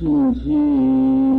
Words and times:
진심 0.00 1.29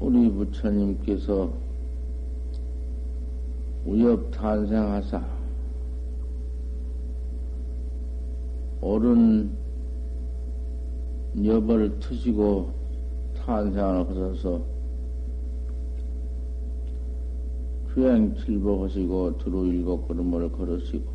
우리 0.00 0.30
부처님께서 0.30 1.52
우엽 3.86 4.30
탄생하사 4.30 5.24
옳은 8.80 9.50
엽을 11.44 11.98
트시고 12.00 12.72
탄생을 13.36 14.08
하셔서 14.08 14.64
주행 17.92 18.34
칠복하시고 18.34 19.38
두루 19.38 19.66
일곱 19.66 20.08
걸음을 20.08 20.50
걸으시고 20.50 21.14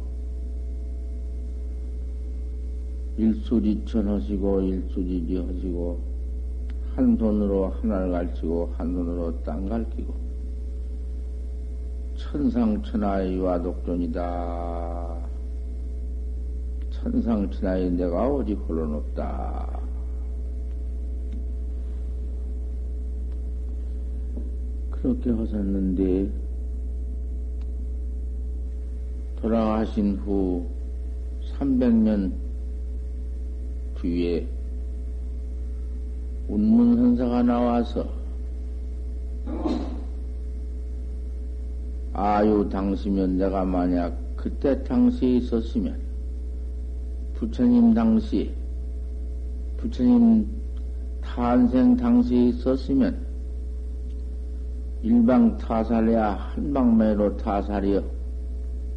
일수리천 3.18 4.08
하시고 4.08 4.62
일수리리 4.62 5.38
하시고 5.38 6.00
한 7.00 7.16
손으로 7.16 7.70
하늘을 7.70 8.12
갈치고 8.12 8.74
한 8.76 8.94
손으로 8.94 9.42
땅 9.44 9.70
갈기고 9.70 10.14
천상천하의 12.18 13.40
와독존이다. 13.40 15.18
천상천하의 16.90 17.92
내가 17.92 18.28
오직 18.28 18.56
홀로 18.68 18.98
없다. 18.98 19.80
그렇게 24.92 25.32
하셨는데 25.32 26.30
돌아가신 29.38 30.18
후 30.18 30.68
300년 31.58 32.34
뒤에 34.02 34.59
운문선사가 36.50 37.44
나와서 37.44 38.06
아유 42.14 42.68
당시면 42.72 43.38
내가 43.38 43.64
만약 43.64 44.18
그때 44.36 44.84
당시에 44.84 45.38
있었으면 45.38 45.96
부처님 47.36 47.94
당시 47.94 48.52
부처님 49.78 50.48
탄생 51.22 51.96
당시에 51.96 52.50
있었으면 52.50 53.30
일방 55.02 55.58
타살해야 55.58 56.34
한방매로 56.34 57.38
타살이여 57.38 58.04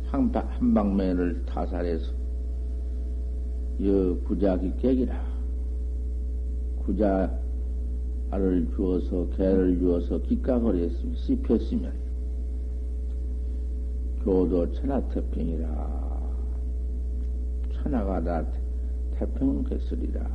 한방, 0.07 0.47
한방매를 0.51 1.45
타살해서 1.47 2.13
여 3.85 4.17
부자기 4.25 4.73
깨기라. 4.77 5.19
구자 6.85 7.31
를 8.33 8.67
주어서 8.75 9.29
개를 9.37 9.79
주어서 9.79 10.19
기각을 10.23 10.79
했으면 10.79 11.15
씹혔으면 11.17 11.93
교도 14.25 14.73
천하태평이라. 14.73 16.23
천하가 17.75 18.23
다 18.23 18.45
태평했으리라. 19.19 20.31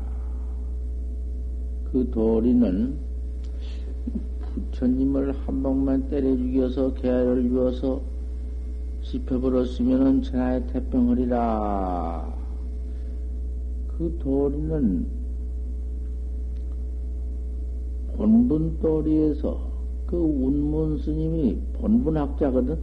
그 1.91 2.07
도리는 2.11 2.97
부처님을 4.53 5.31
한 5.31 5.63
방만 5.63 6.07
때려 6.09 6.35
죽여서 6.35 6.93
개를 6.95 7.49
주어서 7.49 8.01
씹혀버렸으면은 9.01 10.21
천하의 10.21 10.67
태평하리라. 10.67 12.35
그 13.97 14.17
도리는 14.19 15.26
본분 18.27 18.79
도리에서 18.79 19.57
그 20.05 20.17
운문 20.17 20.97
스님이 20.97 21.57
본분학자거든. 21.79 22.77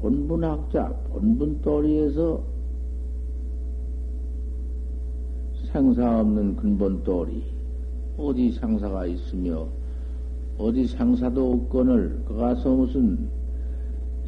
본분학자, 0.00 0.88
본분 1.12 1.62
도리에서 1.62 2.42
생사 5.72 6.18
없는 6.18 6.56
근본 6.56 7.04
도리. 7.04 7.44
어디 8.16 8.50
상사가 8.50 9.06
있으며, 9.06 9.68
어디 10.58 10.88
상사도 10.88 11.52
없거늘, 11.52 12.24
그 12.26 12.34
가서 12.34 12.74
무슨 12.74 13.28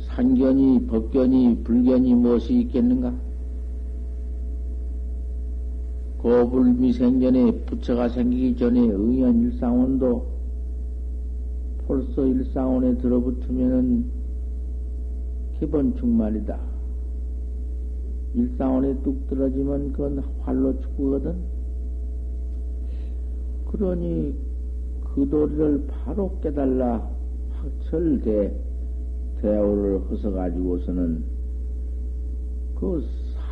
산견이, 0.06 0.86
법견이, 0.86 1.64
불견이 1.64 2.14
무엇이 2.14 2.60
있겠는가? 2.60 3.12
고불미생전에 6.24 7.66
부처가 7.66 8.08
생기기 8.08 8.56
전에 8.56 8.80
의연 8.80 9.42
일상원도 9.42 10.26
벌써 11.86 12.26
일상원에 12.26 12.96
들어붙으면은 12.96 14.06
기본 15.58 15.94
충만이다. 15.96 16.58
일상원에 18.36 19.02
뚝 19.02 19.28
떨어지면 19.28 19.92
그건 19.92 20.20
활로 20.40 20.80
죽거든. 20.80 21.36
그러니 23.66 24.34
그 25.04 25.28
도리를 25.28 25.88
바로 25.88 26.40
깨달라 26.40 27.06
확철대 27.50 28.50
대오를 29.42 30.00
허서가지고서는 30.08 31.22
그 32.76 33.04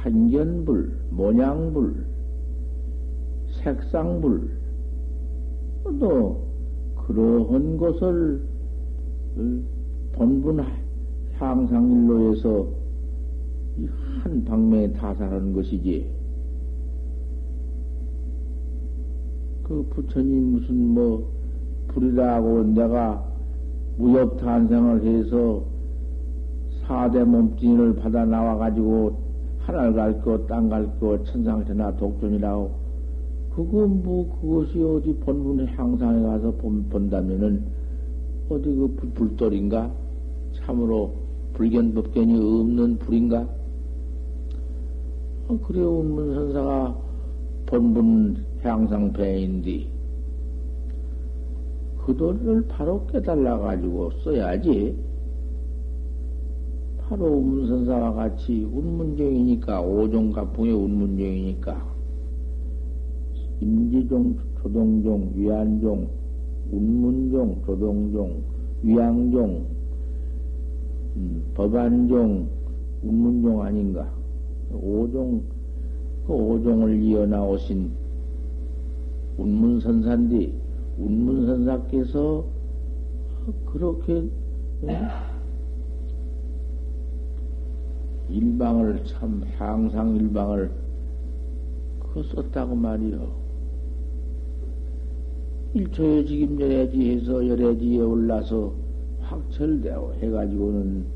산견불, 0.03 1.01
모양불, 1.11 2.12
색상불, 3.63 4.51
또 6.01 6.47
그러한 6.97 7.77
것을 7.77 8.43
본분 10.13 10.65
향상일로에서 11.35 12.67
한 14.23 14.45
방면에 14.45 14.93
타살하는 14.93 15.53
것이지. 15.55 16.11
그 19.63 19.83
부처님 19.91 20.53
무슨 20.53 20.89
뭐 20.89 21.31
불이라고 21.89 22.65
내가 22.75 23.25
무협 23.97 24.39
탄생을 24.39 25.03
해서 25.05 25.65
사대 26.87 27.25
몸뚱이를 27.25 27.97
받아 27.97 28.25
나와가지고 28.25 29.19
하늘 29.59 29.93
갈 29.95 30.21
거, 30.21 30.47
땅갈 30.47 30.99
거, 30.99 31.23
천상천하 31.25 31.97
독존이라고. 31.97 32.82
그거 33.55 33.87
뭐, 33.87 34.41
그것이 34.41 34.83
어디 34.83 35.15
본분 35.21 35.67
향상에 35.67 36.23
가서 36.23 36.53
본, 36.53 36.89
본다면은, 36.89 37.63
어디 38.49 38.65
그 38.65 38.95
불, 38.97 39.11
불돌인가? 39.11 39.91
참으로 40.55 41.13
불견법견이 41.53 42.35
없는 42.35 42.99
불인가? 42.99 43.47
어, 45.49 45.59
그래, 45.67 45.83
운문선사가 45.83 46.97
본분 47.67 48.43
향상 48.63 49.13
배인데, 49.13 49.87
그 52.07 52.17
도리를 52.17 52.69
바로 52.69 53.07
깨달아가지고 53.07 54.13
써야지. 54.25 54.97
바로 57.01 57.27
운문선사와 57.27 58.15
같이 58.15 58.65
운문종이니까, 58.65 59.83
오종가풍의 59.83 60.73
운문종이니까, 60.73 61.92
임지종, 63.63 64.37
조동종, 64.61 65.33
위안종, 65.37 66.09
운문종, 66.73 67.63
조동종, 67.65 68.43
위양종, 68.83 69.65
음, 71.17 71.45
법안종, 71.55 72.49
운문종 73.05 73.63
아닌가? 73.63 74.13
오종, 74.73 75.43
그 76.27 76.33
오종을 76.33 77.01
이어 77.03 77.25
나오신 77.25 77.93
운문선사인데, 79.39 80.53
운문선사께서 80.99 82.45
그렇게 83.67 84.29
예? 84.89 85.01
일방을 88.29 89.05
참 89.05 89.45
향상 89.57 90.17
일방을 90.17 90.71
그 92.01 92.23
썼다고 92.25 92.75
말이요. 92.75 93.42
일초에 95.75 96.25
지금 96.27 96.61
열애지 96.61 97.11
해서 97.13 97.49
열애지에 97.49 98.01
올라서 98.01 98.75
확철되어 99.21 100.13
해가지고는 100.21 101.07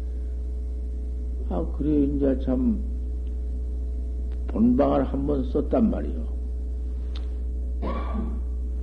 아 1.50 1.64
그래 1.76 2.05
이제 2.05 2.38
참 2.41 2.81
본방을 4.49 5.05
한번 5.05 5.44
썼단 5.50 5.91
말이요. 5.91 6.26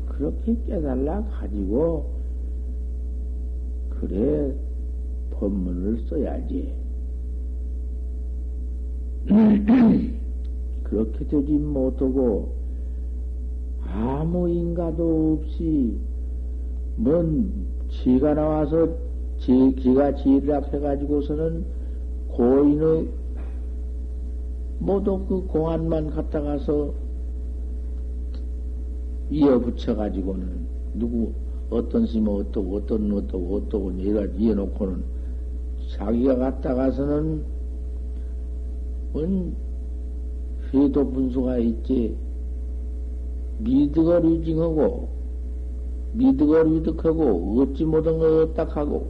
그렇게 0.09 0.55
깨달라 0.67 1.23
가지고 1.23 2.11
그래 3.89 4.53
법문을 5.31 6.03
써야지. 6.07 6.71
그렇게 10.83 11.25
되지 11.25 11.53
못하고 11.53 12.62
아무 13.95 14.49
인가도 14.49 15.39
없이 15.39 15.95
뭔 16.95 17.51
지가 17.89 18.33
나와서 18.33 18.87
지, 19.37 19.75
지가 19.79 20.15
지락 20.15 20.73
해가지고서는 20.73 21.63
고인의 22.29 23.07
모두 24.79 25.23
그 25.27 25.45
공안만 25.45 26.09
갖다 26.09 26.41
가서 26.41 26.91
이어 29.29 29.59
붙여 29.59 29.95
가지고는 29.95 30.65
누구 30.95 31.31
어떤 31.69 32.07
스님 32.07 32.27
어떠고 32.27 32.75
어떤 32.77 33.11
어떠고 33.13 33.55
어떠고 33.57 33.91
이래 33.91 34.27
이어놓고는 34.37 35.03
자기가 35.91 36.35
갖다 36.37 36.73
가서는 36.73 37.43
뭔 39.13 39.55
회도 40.73 41.11
분수가 41.11 41.59
있지 41.59 42.17
미득을 43.63 44.23
위징하고 44.29 45.09
미득을 46.13 46.73
위득하고 46.75 47.61
얻지 47.61 47.85
못한 47.85 48.17
걸 48.19 48.43
얻다 48.43 48.65
하고 48.65 49.07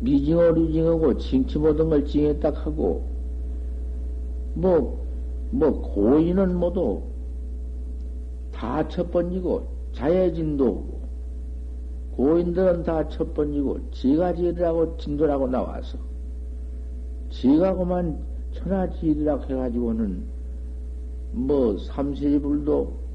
미징을 0.00 0.56
위징하고 0.56 1.18
징치 1.18 1.58
못한 1.58 1.88
걸 1.88 2.04
징했다 2.04 2.50
하고 2.50 3.04
뭐, 4.54 4.98
뭐, 5.50 5.70
고인은 5.94 6.56
모두 6.58 7.02
다 8.52 8.88
첫 8.88 9.10
번이고, 9.12 9.66
자해진도 9.92 10.84
고인들은 12.16 12.82
다 12.82 13.08
첫 13.08 13.34
번이고, 13.34 13.78
지가 13.92 14.34
지으라고 14.34 14.96
진도라고 14.98 15.46
나와서, 15.46 15.96
지가 17.30 17.76
그만 17.76 18.18
천하지으라고 18.52 19.44
해가지고는, 19.44 20.24
뭐, 21.32 21.78
삼세불도 21.78 23.07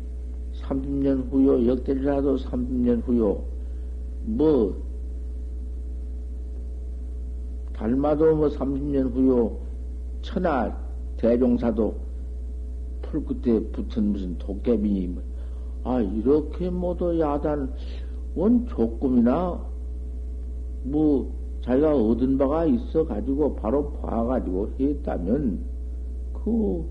30년 0.63 1.29
후요, 1.31 1.65
역대리라도 1.67 2.37
30년 2.37 3.05
후요, 3.05 3.43
뭐, 4.25 4.75
달마도 7.73 8.35
뭐 8.35 8.47
30년 8.49 9.13
후요, 9.13 9.57
천하 10.21 10.75
대종사도 11.17 11.95
풀 13.01 13.23
끝에 13.25 13.59
붙은 13.71 14.11
무슨 14.11 14.37
도깨비, 14.37 15.07
뭐. 15.07 15.23
아, 15.83 15.99
이렇게 15.99 16.69
모두 16.69 17.19
야단, 17.19 17.73
원 18.35 18.65
조금이나, 18.67 19.59
뭐, 20.83 21.31
자기가 21.61 21.95
얻은 21.95 22.37
바가 22.37 22.65
있어가지고, 22.65 23.55
바로 23.55 23.91
봐가지고 23.93 24.71
했다면, 24.79 25.59
그, 26.33 26.89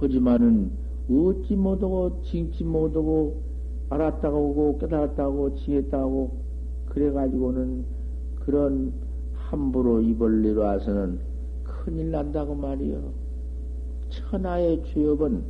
하지만은, 0.00 0.83
얻지 1.10 1.56
못하고, 1.56 2.22
징치 2.22 2.64
못하고, 2.64 3.42
알았다고 3.90 4.36
오고, 4.50 4.78
깨달았다고, 4.78 5.56
징했다고, 5.56 6.30
그래가지고는, 6.86 7.84
그런 8.40 8.92
함부로 9.34 10.00
입을 10.00 10.42
내려와서는 10.42 11.18
큰일 11.62 12.10
난다고 12.10 12.54
말이요. 12.54 13.12
천하의 14.10 14.82
죄업은 14.86 15.44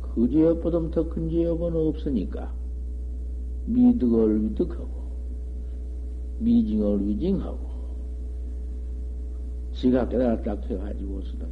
그 0.00 0.28
죄업보다 0.30 0.90
더 0.90 1.08
큰 1.08 1.28
죄업은 1.28 1.74
없으니까 1.74 2.52
미득을 3.66 4.44
위득하고 4.44 4.88
미징을 6.38 7.06
위징하고 7.06 7.58
지가 9.72 10.08
깨달았다 10.08 10.52
해가지고서는 10.68 11.46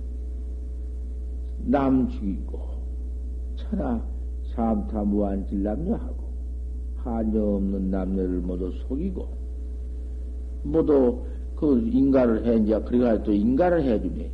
남 1.65 2.09
죽이고 2.09 2.72
천하 3.73 3.99
삼타 4.55 5.03
무한질 5.05 5.63
남녀하고 5.63 6.23
한여 6.99 7.43
없는 7.57 7.91
남녀를 7.91 8.41
모두 8.41 8.71
속이고 8.87 9.27
모두 10.63 11.23
그 11.57 11.81
인가를 11.81 12.45
해 12.45 12.57
이제 12.57 12.79
그래가지고 12.81 13.25
또 13.25 13.33
인가를 13.33 13.83
해주네. 13.83 14.31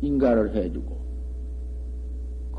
인가를 0.00 0.54
해주고. 0.54 0.96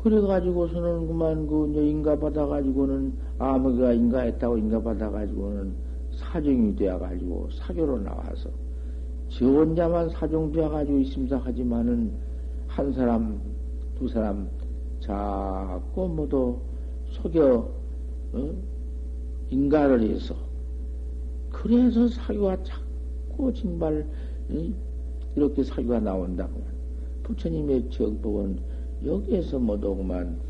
그래가지고서는 0.02 1.06
그만 1.08 1.46
그 1.46 1.66
인가 1.82 2.18
받아가지고는 2.18 3.12
아무가 3.38 3.92
인가했다고 3.92 4.58
인가 4.58 4.80
받아가지고는 4.80 5.74
사정이 6.12 6.76
되어가지고 6.76 7.48
사교로 7.50 8.00
나와서 8.00 8.48
저 9.28 9.46
혼자만 9.46 10.08
사정되어가지고 10.10 10.98
있습니다. 10.98 11.36
하지만은 11.38 12.12
한 12.68 12.92
사람 12.92 13.40
두 13.98 14.08
사람 14.08 14.48
자꾸 15.04 16.08
모두 16.08 16.58
속여 17.10 17.70
어? 18.32 18.54
인가를 19.50 20.02
해서 20.02 20.34
그래서 21.50 22.08
사교가 22.08 22.62
자꾸 22.62 23.52
정말 23.52 24.06
이렇게 25.36 25.62
사교가 25.62 26.00
나온다고 26.00 26.64
부처님의 27.22 27.90
정법은 27.90 28.58
여기에서 29.04 29.58
뭐더구만 29.58 30.40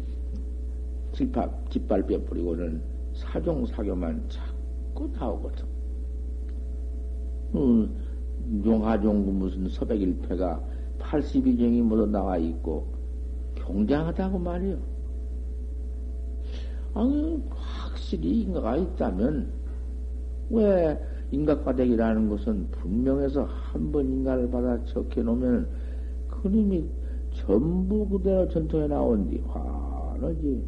뒷밥, 1.13 1.71
뒷발뼈 1.71 2.21
뿌리고는 2.25 2.83
사종 3.15 3.67
사교만 3.67 4.29
자꾸 4.29 5.09
나오거든. 5.15 5.65
음, 7.55 7.97
용화종구 8.65 9.33
무슨 9.33 9.69
서백일패가 9.69 10.61
82정이 10.99 11.83
모두 11.83 12.07
나와 12.07 12.37
있고, 12.39 12.94
경장하다고 13.67 14.39
말이요. 14.39 14.77
아니, 16.95 17.43
확실히 17.51 18.43
인가가 18.43 18.77
있다면, 18.77 19.51
왜 20.51 20.99
인각과대기라는 21.31 22.29
것은 22.29 22.69
분명해서 22.71 23.45
한 23.45 23.91
번 23.91 24.07
인가를 24.07 24.51
받아 24.51 24.83
적혀 24.85 25.23
놓으면, 25.23 25.69
그님이 26.29 26.85
전부 27.33 28.09
그대로 28.09 28.49
전통에 28.49 28.87
나온 28.87 29.29
뒤 29.29 29.43
환하지 29.49 30.63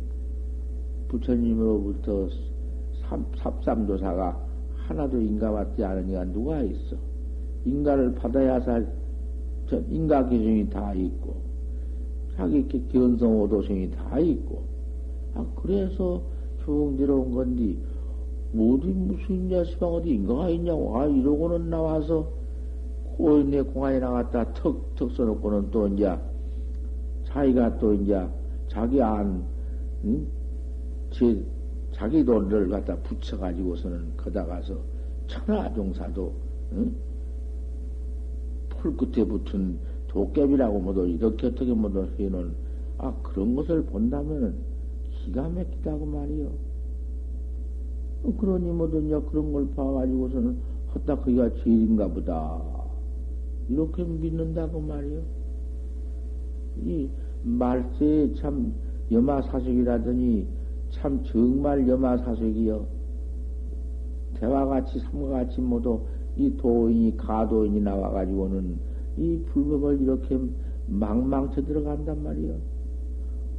부처님으로부터 1.08 2.28
삽삼도사가 3.36 4.44
하나도 4.88 5.20
인가받지 5.20 5.84
않으니까 5.84 6.24
누가 6.32 6.60
있어? 6.62 6.96
인가를 7.64 8.14
받아야 8.14 8.60
살, 8.60 8.86
인가 9.90 10.28
기준이 10.28 10.68
다 10.70 10.94
있고, 10.94 11.25
자기 12.36 12.66
견성 12.88 13.40
오도성이 13.42 13.90
다 13.90 14.18
있고, 14.18 14.62
아, 15.34 15.44
그래서 15.56 16.22
쭉 16.64 16.94
내려온 16.98 17.32
건데, 17.32 17.76
어디 18.54 18.88
무슨 18.88 19.34
인자 19.34 19.64
시방 19.64 19.94
어디 19.94 20.10
인가가 20.10 20.48
있냐고, 20.50 20.98
아, 20.98 21.06
이러고는 21.06 21.70
나와서, 21.70 22.28
고인의 23.16 23.64
공안에 23.64 23.98
나갔다 23.98 24.52
턱, 24.52 24.94
턱 24.94 25.10
써놓고는 25.12 25.70
또 25.70 25.88
이제, 25.88 26.14
자기가 27.24 27.78
또 27.78 27.94
이제, 27.94 28.28
자기 28.68 29.00
안, 29.00 29.42
응? 30.04 30.26
제, 31.10 31.42
자기 31.92 32.22
돈을 32.22 32.68
갖다 32.68 32.94
붙여가지고서는 32.96 34.16
거다 34.18 34.44
가서 34.44 34.76
천하종사도 35.28 36.34
응? 36.72 36.94
풀 38.68 38.94
끝에 38.96 39.24
붙은 39.24 39.78
도깨비라고 40.16 40.80
뭐도 40.80 41.06
이렇게 41.08 41.48
어떻게 41.48 41.74
뭐도 41.74 42.06
해놓은 42.18 42.54
아 42.96 43.14
그런 43.22 43.54
것을 43.54 43.84
본다면은 43.84 44.54
기가 45.10 45.46
막히다고 45.46 46.06
말이요. 46.06 46.46
어, 48.24 48.34
그러니 48.38 48.70
이제 49.04 49.20
그런 49.30 49.52
걸 49.52 49.68
봐가지고서는 49.76 50.56
헛다 50.94 51.16
그기가 51.16 51.52
죄인가 51.62 52.08
보다 52.08 52.58
이렇게 53.68 54.04
믿는다고 54.04 54.80
말이요. 54.80 55.20
이 56.78 57.10
말세에 57.42 58.32
참 58.36 58.72
여마사색이라더니 59.12 60.46
참 60.92 61.22
정말 61.24 61.86
여마사색이여. 61.86 62.86
대화같이 64.36 64.98
삼과같이 64.98 65.60
모두 65.60 66.00
이 66.36 66.56
도인이 66.56 67.18
가도인이 67.18 67.80
나와가지고는 67.80 68.95
이 69.16 69.40
불법을 69.46 70.00
이렇게 70.00 70.38
망망쳐 70.86 71.64
들어간단 71.64 72.22
말이여. 72.22 72.54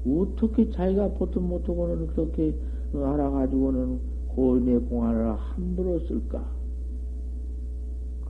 어떻게 0.08 0.70
자기가 0.70 1.10
보통 1.14 1.50
못하고는 1.50 2.08
그렇게 2.08 2.54
알아가지고는 2.94 4.00
고인의 4.30 4.80
공안을 4.82 5.34
함부로 5.36 6.00
쓸까? 6.00 6.44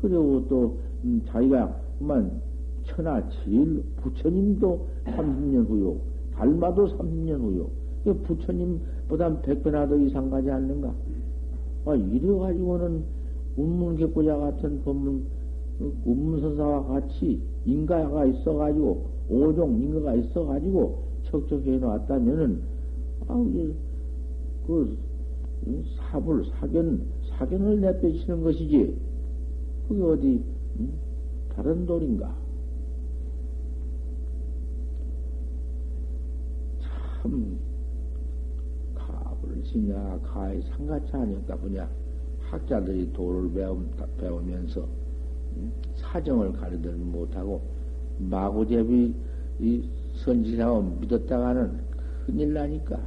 그리고 0.01 0.45
또 0.47 0.77
음, 1.03 1.21
자기가 1.27 1.79
그만 1.99 2.41
천하 2.85 3.21
제일 3.29 3.83
부처님도 3.97 4.87
30년 5.05 5.67
후요, 5.67 5.97
달마도 6.33 6.87
30년 6.87 7.39
후요. 7.41 7.67
부처님보다 8.23 9.41
백배나 9.41 9.87
더 9.87 9.97
이상 9.97 10.29
가지 10.29 10.49
않는가? 10.49 10.93
아, 11.85 11.95
이래가지고는 11.95 13.03
운문개꾸자 13.57 14.37
같은 14.37 14.81
법문, 14.83 15.25
운문선사와 15.79 16.85
같이 16.87 17.41
인가가 17.65 18.25
있어가지고, 18.25 19.05
오종 19.29 19.81
인가가 19.81 20.15
있어가지고, 20.15 21.03
척척해 21.25 21.77
놨다면은, 21.77 22.61
아, 23.27 23.33
그, 24.65 24.97
사불, 25.97 26.45
사견, 26.45 27.01
사견을 27.29 27.81
내빼치는 27.81 28.43
것이지. 28.43 28.97
그게 29.87 30.01
어디, 30.01 30.43
음? 30.79 30.93
다른 31.49 31.85
돌인가? 31.85 32.35
참, 36.79 37.57
불신이야 39.47 40.19
가히 40.23 40.61
상같이 40.61 41.11
하니까 41.11 41.57
그냥 41.57 41.89
학자들이 42.39 43.11
도를 43.13 43.51
배우면서 44.17 44.87
사정을 45.95 46.53
가르들 46.53 46.93
못하고 46.95 47.61
마구제비 48.19 49.13
이 49.59 49.89
선지사고 50.23 50.81
믿었다가는 50.99 51.79
큰일 52.25 52.53
나니까 52.53 52.99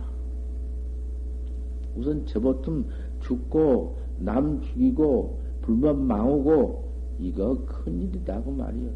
우선 1.97 2.25
저보통 2.27 2.85
죽고 3.21 3.99
남 4.19 4.61
죽이고 4.63 5.41
불법 5.63 5.99
망하고 5.99 6.91
이거 7.19 7.65
큰일이다고 7.67 8.51
말이요. 8.51 8.91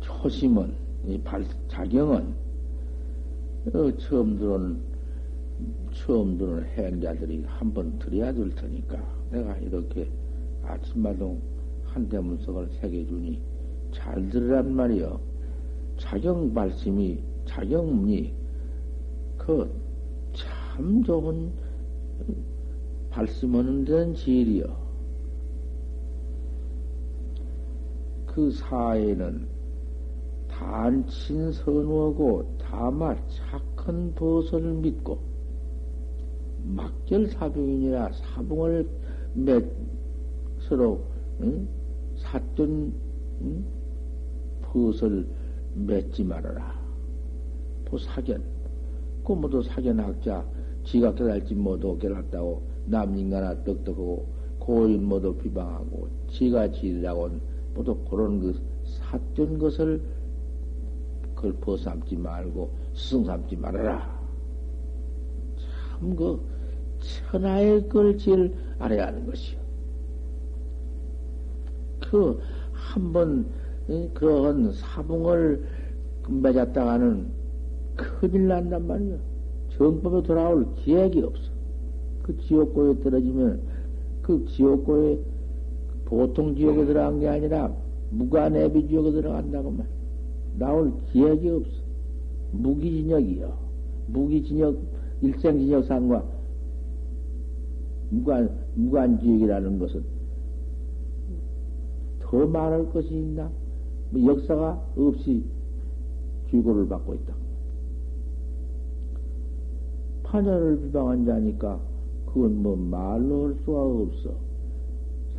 초심은 0.00 0.72
이 1.06 1.18
발, 1.18 1.44
자경은, 1.68 2.34
어, 3.74 3.96
처음 3.98 4.38
들어온, 4.38 4.80
처음 5.92 6.36
들어온 6.36 6.64
행자들이 6.64 7.44
한번 7.46 7.98
들어야 7.98 8.32
될 8.32 8.54
테니까, 8.54 8.96
내가 9.30 9.56
이렇게 9.58 10.08
아침마당 10.62 11.40
한 11.84 12.08
대문석을 12.08 12.68
새겨주니, 12.80 13.40
잘 13.92 14.28
들으란 14.28 14.74
말이요. 14.74 15.20
자경 15.98 16.52
말씀이, 16.52 17.22
자경문이, 17.46 18.34
그, 19.38 19.70
참 20.32 21.02
좋은 21.02 21.52
발심하는 23.10 23.84
데는 23.84 24.14
지일이요. 24.14 24.64
그 28.26 28.50
사회는 28.50 29.46
단친 30.48 31.52
선우하고 31.52 32.56
다마 32.58 33.14
착한 33.28 34.14
벗을 34.14 34.60
믿고 34.74 35.18
막결 36.74 37.28
사병이니라 37.28 38.12
사봉을 38.12 38.88
맺 39.34 39.64
서로 40.68 41.00
응? 41.40 41.68
삿된 42.16 42.92
응? 43.42 43.64
벗을 44.62 45.26
맺지 45.74 46.24
말아라. 46.24 46.80
보사견. 47.84 48.42
그 49.24 49.32
모두 49.32 49.62
사견학자 49.62 50.44
지가 50.84 51.14
깨달지 51.14 51.54
모두 51.54 51.96
깨달았다고 51.98 52.62
남인간아 52.86 53.64
떡떡하고 53.64 54.26
고인 54.58 55.04
모두 55.04 55.34
비방하고 55.36 56.08
지가 56.30 56.72
지으라고 56.72 57.30
모두 57.74 57.96
그런 58.08 58.40
그 58.40 58.60
삿된 58.84 59.58
것을 59.58 60.02
그걸 61.34 61.52
벗삼지 61.54 62.16
말고 62.16 62.70
스승 62.94 63.24
삼지 63.24 63.56
말아라. 63.56 64.20
참, 65.98 66.14
그, 66.14 66.40
천하의 67.02 67.88
걸 67.88 68.16
제일 68.18 68.54
알아야 68.78 69.08
하는 69.08 69.26
것이요. 69.26 69.58
그, 72.00 72.40
한 72.72 73.12
번, 73.12 73.46
그런 74.14 74.72
사붕을 74.72 75.64
맺었다가는 76.28 77.26
큰일 77.96 78.48
난단 78.48 78.86
말이야. 78.86 79.16
정법에 79.76 80.22
돌아올 80.22 80.66
기획이 80.76 81.22
없어. 81.22 81.50
그 82.22 82.36
지옥고에 82.38 83.00
떨어지면, 83.02 83.60
그 84.22 84.44
지옥고에 84.48 85.18
보통 86.04 86.54
지옥에 86.54 86.84
들어간 86.84 87.20
게 87.20 87.28
아니라 87.28 87.72
무관애비 88.10 88.88
지옥에 88.88 89.12
들어간다고 89.12 89.70
말이야. 89.70 89.92
나올 90.58 90.92
기약이 91.12 91.48
없어. 91.48 91.82
무기진역이요. 92.52 93.58
무기진역, 94.08 94.76
일생진역상과 95.22 96.24
무관, 98.12 98.50
무관지역이라는 98.74 99.78
것은 99.78 100.04
더 102.20 102.46
많을 102.46 102.90
것이 102.90 103.08
있나? 103.08 103.50
뭐 104.10 104.34
역사가 104.34 104.80
없이 104.96 105.44
주고를 106.50 106.86
받고 106.88 107.14
있다. 107.14 107.34
파녀를 110.24 110.80
비방한 110.82 111.24
자니까 111.24 111.80
그건 112.26 112.62
뭐 112.62 112.76
말로 112.76 113.46
할 113.46 113.54
수가 113.64 113.82
없어. 113.82 114.34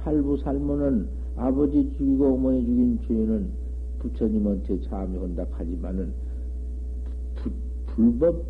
살부 0.04 0.38
살모는 0.38 1.08
아버지 1.36 1.92
죽이고 1.98 2.34
어머니 2.34 2.66
죽인 2.66 3.00
죄는 3.08 3.50
부처님한테 4.00 4.82
참여한다 4.82 5.46
하지만은 5.52 6.14
부, 7.36 7.50
불법 7.88 8.44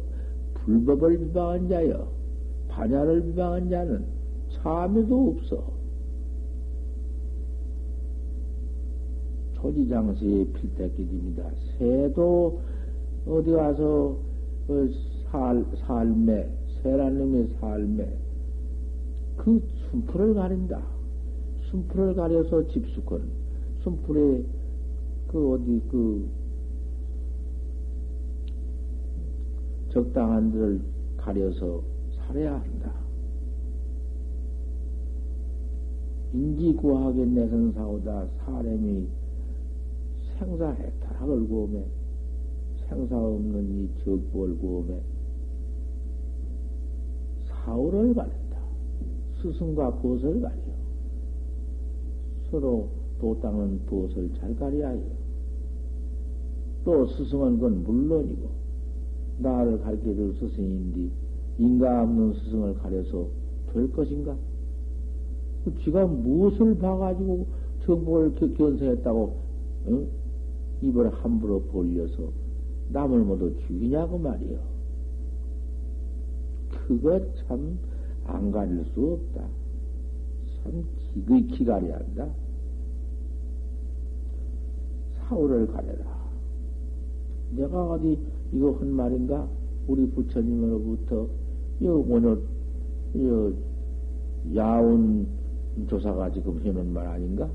불법을 0.55 1.19
비방한 1.19 1.69
자여 1.69 2.22
반야를 2.73 3.23
비방한 3.23 3.69
자는 3.69 4.03
참여도 4.51 5.35
없어. 5.37 5.63
초지장세의 9.53 10.47
필대기입니다. 10.47 11.49
새도 11.77 12.59
어디 13.27 13.51
가서 13.51 14.17
그 14.67 14.91
살, 15.29 15.63
삶에, 15.85 16.49
새라님의 16.81 17.47
삶에 17.59 18.17
그 19.37 19.61
순풀을 19.91 20.33
가린다. 20.33 20.81
순풀을 21.69 22.15
가려서 22.15 22.67
집수건, 22.67 23.23
순풀에 23.83 24.43
그 25.27 25.53
어디 25.53 25.81
그 25.89 26.29
적당한 29.91 30.51
데를 30.51 30.81
가려서 31.17 31.92
살아야 32.27 32.59
한다. 32.59 32.91
인지구하게 36.33 37.25
내선사오다 37.25 38.27
사람이 38.39 39.07
생사해 40.37 40.91
타락을 40.99 41.47
구험해 41.47 41.83
생사 42.87 43.17
없는 43.17 43.69
이 43.69 43.89
적부를 44.03 44.57
구험해 44.57 44.99
사오를 47.47 48.13
가린다. 48.13 48.57
스승과 49.41 49.99
벗을 49.99 50.41
가려. 50.41 50.57
서로 52.49 52.89
도땅은 53.19 53.85
벗을 53.85 54.33
잘 54.39 54.55
가려야 54.55 54.89
해요. 54.89 55.23
또 56.83 57.05
스승은 57.07 57.59
건 57.59 57.83
물론이고 57.83 58.49
나를 59.39 59.79
가르쳐줄 59.79 60.35
스승인데 60.39 61.22
인가 61.57 62.03
없는 62.03 62.33
스승을 62.33 62.75
가려서 62.75 63.27
될 63.73 63.91
것인가? 63.91 64.35
그 65.63 65.73
지가 65.83 66.05
무엇을 66.05 66.77
봐가지고 66.77 67.45
정보를 67.85 68.35
견성했다고 68.35 69.21
어? 69.85 70.07
입을 70.81 71.09
함부로 71.13 71.61
벌려서 71.63 72.29
남을 72.89 73.19
모두 73.19 73.55
죽이냐고 73.67 74.17
말이요. 74.17 74.57
그거 76.87 77.19
참 77.47 77.77
안 78.25 78.51
가릴 78.51 78.85
수 78.93 79.13
없다. 79.13 79.47
참 80.63 80.83
기그이 81.13 81.65
가려야 81.65 81.97
한다. 81.97 82.29
사후를 85.17 85.67
가려라. 85.67 86.23
내가 87.55 87.91
어디 87.91 88.17
이거 88.51 88.71
한 88.73 88.89
말인가? 88.91 89.47
우리 89.87 90.09
부처님으로부터 90.11 91.27
요 91.81 91.99
오늘 92.07 92.41
요 93.17 93.53
야운 94.55 95.27
조사가 95.87 96.31
지금 96.31 96.61
해놓은 96.63 96.93
말 96.93 97.07
아닌가? 97.07 97.49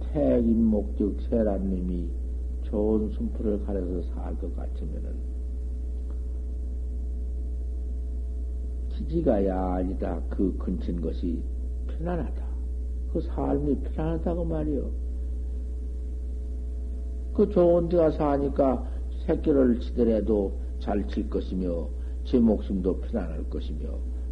태긴 0.00 0.64
목적 0.64 1.20
세란님이 1.22 2.10
좋은 2.64 3.08
순풀을 3.10 3.64
가려서 3.64 4.02
살 4.14 4.36
것 4.36 4.54
같으면은 4.54 5.14
기지가 8.90 9.46
야 9.46 9.74
아니다. 9.74 10.20
그 10.28 10.56
근친 10.58 11.00
것이 11.00 11.42
편안하다. 11.88 12.44
그 13.12 13.20
삶이 13.22 13.80
편안하다고 13.80 14.44
말이요. 14.44 14.90
그 17.34 17.48
좋은 17.48 17.88
데가 17.88 18.10
사니까 18.10 18.86
새끼를 19.26 19.80
치더라도 19.80 20.52
잘 20.78 21.06
칠 21.08 21.30
것이며, 21.30 21.88
제 22.24 22.38
목숨도 22.38 23.00
편안할 23.00 23.48
것이며, 23.50 23.88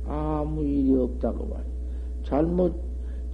아무 0.06 0.62
일이 0.64 0.94
없다고 0.97 1.47
말이요. 1.47 1.70
잘못 2.25 2.75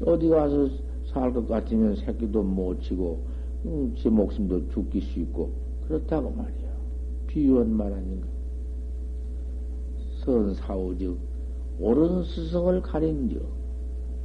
어디 0.04 0.28
가서 0.28 0.68
살 1.12 1.32
것 1.32 1.48
같으면 1.48 1.96
새끼도 1.96 2.42
못 2.42 2.80
치고, 2.82 3.24
음, 3.64 3.94
제 3.98 4.08
목숨도 4.08 4.68
죽기 4.70 5.00
쉽고, 5.00 5.50
그렇다고 5.86 6.30
말이요. 6.30 6.66
비유한 7.26 7.70
말 7.70 7.92
아닌가. 7.92 8.26
선사오즉, 10.24 11.18
옳은 11.78 12.24
스승을 12.24 12.82
가린즉, 12.82 13.46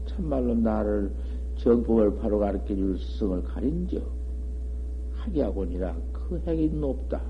참말로 0.07 0.55
나를 0.55 1.11
정법을 1.57 2.17
바로 2.17 2.39
가르쳐 2.39 2.75
줄 2.75 2.97
스승을 2.97 3.43
가린즉, 3.43 4.03
학이하고니라 5.13 5.95
그 6.11 6.41
핵이 6.47 6.69
높다. 6.69 7.21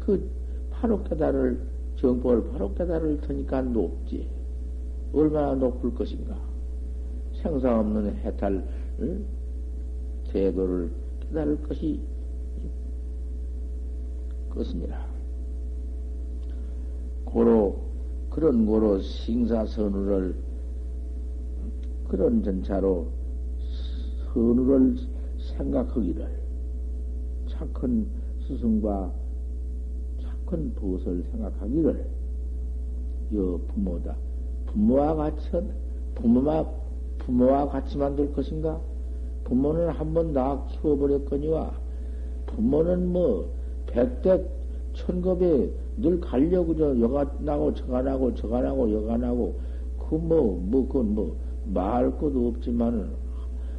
그 0.00 0.30
바로 0.70 1.02
깨달을 1.04 1.60
정법을 2.02 2.50
바로 2.50 2.74
깨달을 2.74 3.20
테니까 3.20 3.62
높지. 3.62 4.28
얼마나 5.12 5.54
높을 5.54 5.94
것인가. 5.94 6.36
생사 7.40 7.78
없는 7.78 8.16
해탈 8.16 8.64
응? 9.00 9.24
제도를 10.24 10.90
깨달을 11.20 11.62
것이 11.62 12.00
것이니라. 14.50 15.06
고로 17.24 17.80
그런 18.30 18.66
고로 18.66 18.98
싱사선우를 19.00 20.34
그런 22.08 22.42
전차로 22.42 23.06
선우를 24.34 24.96
생각하기를 25.56 26.42
착한 27.48 28.06
스승과 28.46 29.21
착한 30.52 30.74
보을 30.74 31.00
생각하기를 31.32 32.04
여 33.34 33.60
부모다. 33.68 34.14
부모와 34.66 35.14
같이 35.14 35.48
부모와 36.14 36.70
부모와 37.18 37.68
같이 37.68 37.96
만들 37.96 38.30
것인가? 38.34 38.78
부모는 39.44 39.88
한 39.88 40.12
번 40.12 40.32
나 40.34 40.62
키워버렸거니와 40.68 41.72
부모는 42.46 43.12
뭐 43.12 43.48
백대 43.86 44.44
천겁에 44.92 45.70
늘 45.96 46.20
가려고 46.20 46.76
저 46.76 46.98
여가 47.00 47.24
나고 47.40 47.72
저가 47.74 48.02
나고 48.02 48.34
저가 48.34 48.60
나고 48.60 48.92
여가 48.92 49.16
나고 49.16 49.54
그 49.98 50.16
뭐 50.16 50.60
뭐 50.60 50.86
그건 50.86 51.14
뭐 51.14 51.34
말 51.72 52.10
것도 52.18 52.48
없지만은 52.48 53.08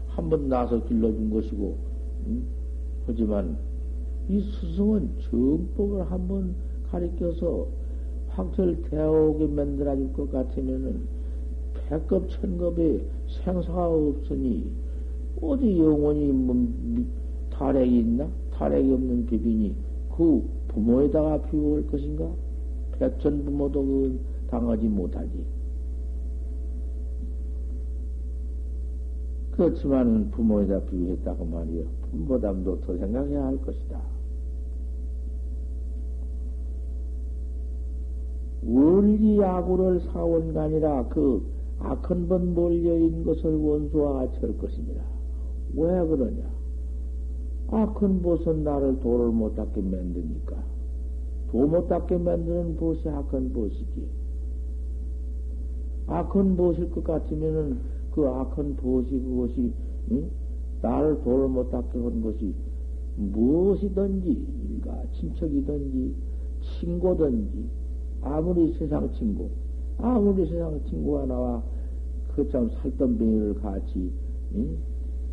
한 0.07 0.29
번 0.29 0.47
나서 0.49 0.83
길러준 0.85 1.29
것이고 1.29 1.77
음? 2.27 2.47
하지만 3.05 3.57
이 4.29 4.41
스승은 4.41 5.09
정법을 5.29 6.09
한번 6.09 6.55
가리켜서 6.89 7.67
확철 8.29 8.81
대오게 8.83 9.47
만들어줄 9.47 10.13
것 10.13 10.31
같으면은 10.31 11.01
백급 11.73 12.29
천급에 12.29 13.05
생사가 13.43 13.89
없으니 13.89 14.71
어디 15.41 15.77
영원히 15.77 16.31
뭐 16.31 16.55
탈핵이 17.51 17.99
있나? 17.99 18.27
탈핵이 18.51 18.93
없는 18.93 19.25
비빈이 19.25 19.75
그 20.15 20.43
부모에다가 20.69 21.41
비유할 21.43 21.87
것인가? 21.87 22.29
백천 22.93 23.43
부모도 23.43 23.83
그 23.83 24.19
당하지 24.47 24.87
못하지. 24.87 25.45
그렇지만 29.51 30.31
부모에다 30.31 30.79
비유했다고 30.85 31.45
말이요. 31.45 31.83
부모담도 32.11 32.81
더 32.81 32.97
생각해야 32.97 33.45
할 33.45 33.61
것이다. 33.61 34.12
원리야구를 38.65 39.99
사원간이라 40.01 41.07
그 41.09 41.43
악한 41.79 42.27
번 42.27 42.53
몰려인 42.53 43.23
것을 43.23 43.55
원수와 43.55 44.13
같이 44.13 44.39
할 44.39 44.57
것입니다. 44.57 45.03
왜 45.75 45.85
그러냐? 46.07 46.43
악한 47.67 48.21
벗은 48.21 48.63
나를 48.63 48.99
도를 48.99 49.29
못 49.31 49.55
닦게 49.55 49.81
만드니까. 49.81 50.63
도 51.51 51.67
못 51.67 51.87
닦게 51.87 52.17
만드는 52.17 52.77
벗이 52.77 53.07
악한 53.07 53.53
벗이지. 53.53 54.07
악한 56.07 56.55
벗일 56.57 56.91
것 56.91 57.03
같으면은 57.03 57.79
그 58.11 58.27
악한 58.27 58.75
벗이 58.77 59.09
그것이, 59.09 59.73
응? 60.11 60.29
나를 60.81 61.21
도를 61.23 61.47
못 61.47 61.69
닦게 61.69 61.97
한 61.99 62.21
것이 62.21 62.53
무엇이든지, 63.17 64.47
일가 64.71 65.03
친척이든지, 65.13 66.15
친고든지, 66.61 67.69
아무리 68.23 68.73
세상 68.73 69.11
친구, 69.13 69.49
아무리 69.97 70.45
세상 70.47 70.79
친구가 70.89 71.25
나와 71.25 71.61
그참 72.35 72.69
살던뱅이를 72.81 73.55
같이 73.55 74.11
응? 74.55 74.77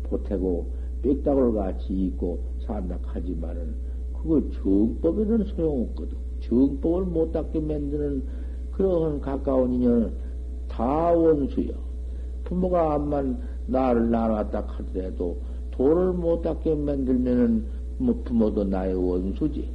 보태고 0.03 0.67
빽다구를 1.01 1.53
같이 1.53 1.93
입고 1.93 2.39
산다 2.65 2.99
하지만은 3.03 3.73
그거 4.13 4.41
정법에는 4.51 5.45
소용없거든. 5.45 6.15
정법을 6.41 7.05
못 7.05 7.31
닦게 7.31 7.59
만드는 7.59 8.23
그런 8.71 9.19
가까운 9.19 9.73
인연은 9.73 10.13
다 10.67 11.11
원수여. 11.11 11.73
부모가 12.43 12.95
암만 12.95 13.39
나를 13.67 14.11
낳았다 14.11 14.61
하더라도 14.67 15.37
도를 15.71 16.13
못 16.13 16.41
닦게 16.41 16.75
만들면은 16.75 17.65
뭐 17.97 18.21
부모도 18.23 18.65
나의 18.65 18.95
원수지. 18.95 19.69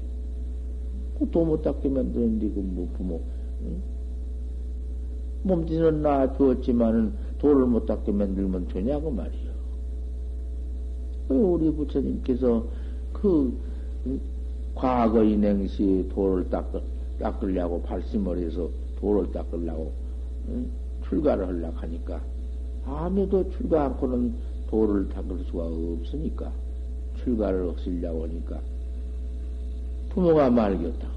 도못 1.24 1.62
닦게 1.62 1.88
만드는데, 1.88 2.50
그, 2.50 2.58
뭐, 2.60 2.88
부모, 2.96 3.20
응? 3.62 3.82
몸뚱이는 5.44 6.02
낳아주었지만은 6.02 7.12
돌을 7.38 7.66
못 7.66 7.86
닦게 7.86 8.12
만들면 8.12 8.68
되냐고 8.68 9.10
말이요. 9.10 9.46
우리 11.28 11.70
부처님께서 11.70 12.66
그, 13.12 13.56
과거 14.74 15.24
인행시 15.24 16.08
돌을 16.12 16.50
닦을, 16.50 16.82
닦으려고 17.18 17.80
발심을 17.82 18.38
해서 18.38 18.68
돌을 19.00 19.32
닦으려고, 19.32 19.92
응? 20.48 20.68
출가를 21.08 21.46
하려고 21.46 21.76
하니까, 21.78 22.20
아무도 22.84 23.48
출가 23.50 23.84
않고는 23.86 24.34
돌을 24.68 25.08
닦을 25.08 25.44
수가 25.44 25.64
없으니까, 25.64 26.52
출가를 27.16 27.72
하시려고 27.72 28.24
하니까, 28.24 28.60
부모가 30.16 30.48
말겼다. 30.48 31.08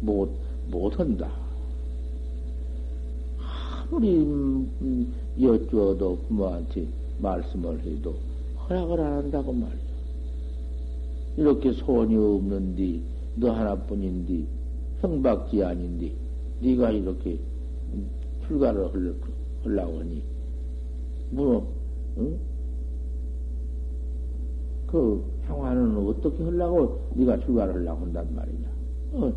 못, 0.00 0.30
못한다. 0.70 1.28
아무리, 3.90 4.18
음, 4.18 5.12
여쭈어도 5.40 6.16
부모한테 6.28 6.86
말씀을 7.18 7.80
해도 7.84 8.14
허락을 8.60 9.00
안 9.00 9.12
한다고 9.14 9.52
말이야. 9.52 9.86
이렇게 11.36 11.72
소원이 11.72 12.16
없는디, 12.16 13.02
너 13.34 13.50
하나뿐인디, 13.50 14.46
형박지 15.00 15.64
아닌디, 15.64 16.14
네가 16.62 16.92
이렇게 16.92 17.40
출가를 18.46 18.88
하려고 19.64 19.98
하니, 19.98 20.22
뭐, 21.32 21.74
응? 22.18 22.38
그 24.86 25.35
향화는 25.46 25.96
어떻게 26.06 26.42
하려고 26.44 27.00
네가 27.14 27.38
출가를 27.40 27.74
하려고 27.74 28.04
한단 28.06 28.26
말이냐. 28.34 28.68
어. 29.12 29.32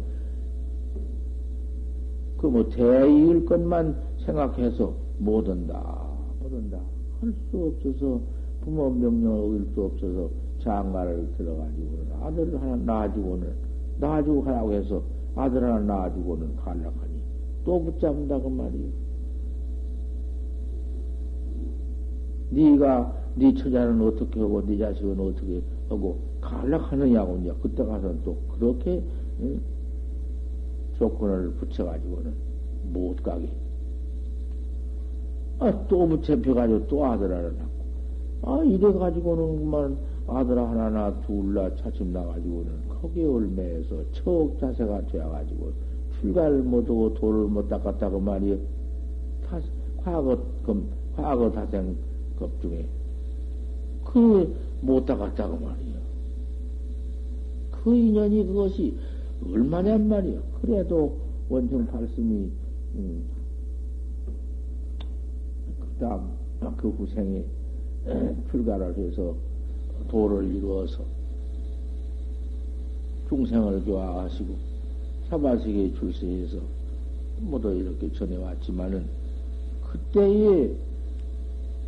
그뭐 2.38 2.70
대의일 2.70 3.46
것만 3.46 3.96
생각해서 4.26 4.94
못 5.18 5.48
한다, 5.48 6.08
못 6.42 6.52
한다. 6.54 6.80
할 7.22 7.34
수 7.52 7.58
없어서 7.58 8.22
부모 8.62 8.90
명령을 8.90 9.40
어길 9.46 9.74
수 9.74 9.84
없어서 9.84 10.30
장가를 10.64 11.34
들어가지고는 11.38 12.14
아들을 12.22 12.62
하나 12.62 12.76
낳아주고는 12.78 13.54
낳아주고 14.00 14.42
하라고 14.44 14.74
해서 14.74 15.04
아들 15.36 15.64
하나 15.64 15.80
낳아주고는 15.80 16.56
갈락하니 16.58 17.22
또 17.66 17.84
붙잡는다고 17.84 18.50
말이요. 18.50 18.88
네가 22.52 23.14
네 23.36 23.54
처자는 23.54 24.02
어떻게 24.02 24.40
하고 24.40 24.66
네 24.66 24.78
자식은 24.78 25.20
어떻게 25.20 25.62
하고 25.90 26.20
갈락하느냐고 26.42 27.38
이제 27.38 27.54
그때 27.62 27.84
가서는 27.84 28.22
또 28.24 28.38
그렇게 28.54 29.04
응? 29.42 29.60
조건을 30.98 31.52
붙여가지고는 31.54 32.34
못 32.94 33.22
가게. 33.24 33.50
아, 35.60 35.88
또 35.88 36.08
붙여펴가지고 36.08 36.88
또 36.88 37.06
아들 37.06 37.34
하나 37.34 37.50
낳고. 37.50 37.80
아, 38.44 38.64
이래가지고는 38.64 39.60
그만 39.60 39.98
아들 40.28 40.58
하나나 40.58 41.14
둘나 41.22 41.74
차츰 41.76 42.14
나가지고는 42.14 42.72
거기에 43.02 43.26
올매에서 43.26 43.96
척 44.12 44.58
자세가 44.60 45.08
되어가지고 45.08 45.72
출가를 46.20 46.64
못하고 46.64 47.14
돌을 47.16 47.48
못 47.48 47.68
닦았다고 47.68 48.20
말이요. 48.20 48.58
다, 49.48 49.60
과거, 50.04 50.38
금, 50.64 50.88
과거 51.16 51.52
다생 51.52 51.96
급 52.38 52.50
중에. 52.62 52.86
그 54.06 54.56
못 54.82 55.06
닦았다고 55.06 55.58
말이요. 55.58 56.00
그 57.72 57.96
인연이 57.96 58.46
그것이 58.46 58.98
얼마냔 59.46 60.08
말이요. 60.08 60.42
그래도 60.62 61.18
원청 61.50 61.88
발심이, 61.88 62.50
음, 62.96 63.24
그 65.80 66.06
다음, 66.06 66.30
그 66.78 66.90
후생에 66.90 67.44
출가를 68.52 68.98
해서 68.98 69.36
도를 70.10 70.56
이루어서 70.56 71.04
중생을 73.30 73.84
교화하시고 73.86 74.56
사바세계에 75.30 75.94
출세해서 75.94 76.58
모두 77.42 77.74
이렇게 77.74 78.12
전해왔지만은 78.14 79.06
그때에 79.84 80.72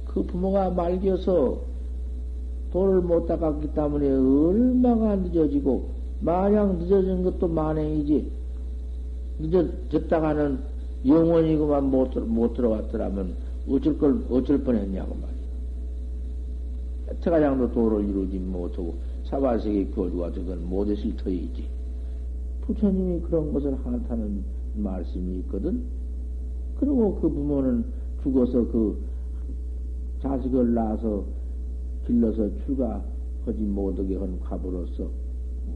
그 0.06 0.23
부모가 0.23 0.69
말겨서 0.69 1.70
도를 2.71 3.01
못 3.01 3.27
닦았기 3.27 3.73
때문에 3.73 4.10
얼마가 4.10 5.17
늦어지고 5.17 5.89
마냥 6.21 6.79
늦어진 6.79 7.23
것도 7.23 7.47
만행이지 7.47 8.31
늦어졌다가는 9.39 10.60
영원히그만 11.05 11.89
못, 11.89 12.17
못 12.19 12.53
들어왔더라면 12.53 13.34
어쩔 13.69 13.97
걸 13.97 14.23
어쩔 14.29 14.63
뻔 14.63 14.75
했냐고 14.75 15.15
말이야. 15.15 15.31
태가장도 17.21 17.71
도를 17.71 18.07
이루지 18.07 18.39
못하고 18.39 18.95
사바세계 19.25 19.86
교주가 19.91 20.31
되건 20.31 20.67
못했을 20.69 21.15
터이지. 21.17 21.65
부처님이 22.62 23.21
그런 23.21 23.51
것을 23.51 23.75
하다는 23.84 24.43
말씀이 24.75 25.39
있거든. 25.39 25.84
그리고 26.79 27.15
그 27.15 27.29
부모는 27.29 27.84
죽어서 28.23 28.65
그 28.67 28.97
자식을 30.21 30.73
낳아서 30.73 31.23
길러서 32.06 32.50
출가하지 32.66 33.62
못하게 33.62 34.16
한 34.16 34.40
과부로서 34.40 35.10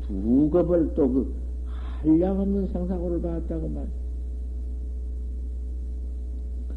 두 0.08 0.50
겁을 0.50 0.94
또 0.94 1.08
그 1.08 1.46
한량없는 2.06 2.68
생사고를 2.68 3.22
받았다고 3.22 3.68
말. 3.70 3.88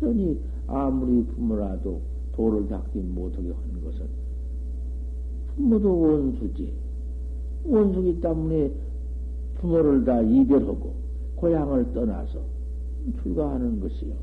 그러니 0.01 0.41
아무리 0.67 1.25
부모라도 1.25 2.01
도를 2.33 2.69
닦지 2.69 2.99
못하게 3.01 3.53
한 3.53 3.85
것은 3.85 4.07
부모도 5.55 6.01
원수지. 6.01 6.73
원수기 7.65 8.21
때문에 8.21 8.73
부모를 9.57 10.05
다 10.05 10.23
이별하고 10.23 10.95
고향을 11.37 11.93
떠나서 11.93 12.41
출가하는 13.23 13.81
것이요. 13.81 14.15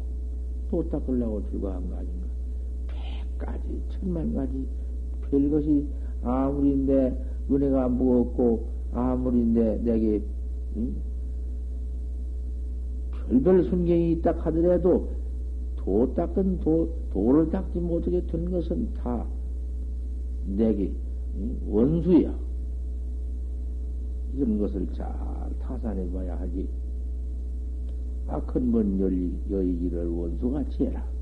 도 0.72 0.90
닦으려고 0.90 1.44
출가한 1.50 1.88
거 1.90 1.98
아닌가. 1.98 2.26
백 2.88 3.38
가지, 3.38 3.82
천만 3.90 4.34
가지, 4.34 4.66
별것이 5.30 5.88
아무리 6.24 6.76
내 6.78 7.16
은혜가 7.50 7.90
무겁고, 7.90 8.68
아무리 8.94 9.46
내, 9.46 9.78
내게, 9.78 10.22
응? 10.78 10.96
별별 13.28 13.64
순경이 13.66 14.14
있다 14.14 14.32
하더라도, 14.32 15.10
도 15.78 16.14
닦은 16.16 16.60
도, 16.60 16.90
도를 17.12 17.50
닦지 17.52 17.80
못하게 17.80 18.26
된 18.26 18.50
것은 18.50 18.94
다 18.96 19.26
내게 20.46 20.92
응? 21.38 21.58
원수야. 21.68 22.34
이런 24.36 24.58
것을 24.60 24.88
잘 24.94 25.08
타산해 25.60 26.12
봐야 26.12 26.38
하지. 26.40 26.68
악한 28.28 28.72
먼 28.72 29.00
여의기를 29.50 30.08
원수같이 30.10 30.86
해라. 30.86 31.15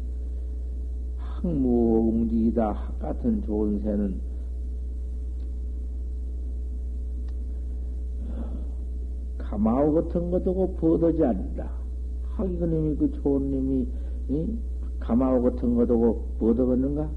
항무웅지이다 1.44 2.72
학 2.72 3.00
같은 3.00 3.42
좋은 3.44 3.80
새는 3.82 4.16
가마오 9.38 9.94
같은 9.94 10.32
것도 10.32 10.76
버더지 10.80 11.24
않는다. 11.24 11.70
하기 12.36 12.58
그님이 12.58 12.96
그 12.96 13.12
좋은 13.22 13.52
님이 13.52 13.88
이? 14.30 14.58
가마오 15.00 15.44
같은 15.44 15.76
것도 15.76 16.26
버더겠는가? 16.40 17.12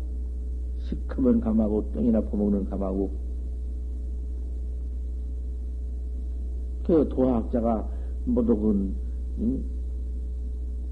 시커먼 0.80 1.40
가마고 1.40 1.90
똥이나 1.92 2.20
퍼먹는 2.20 2.66
가마고 2.66 3.10
그 6.84 7.08
도학자가 7.08 7.88
모두 8.26 8.56
그 8.56 8.94
응? 9.38 9.64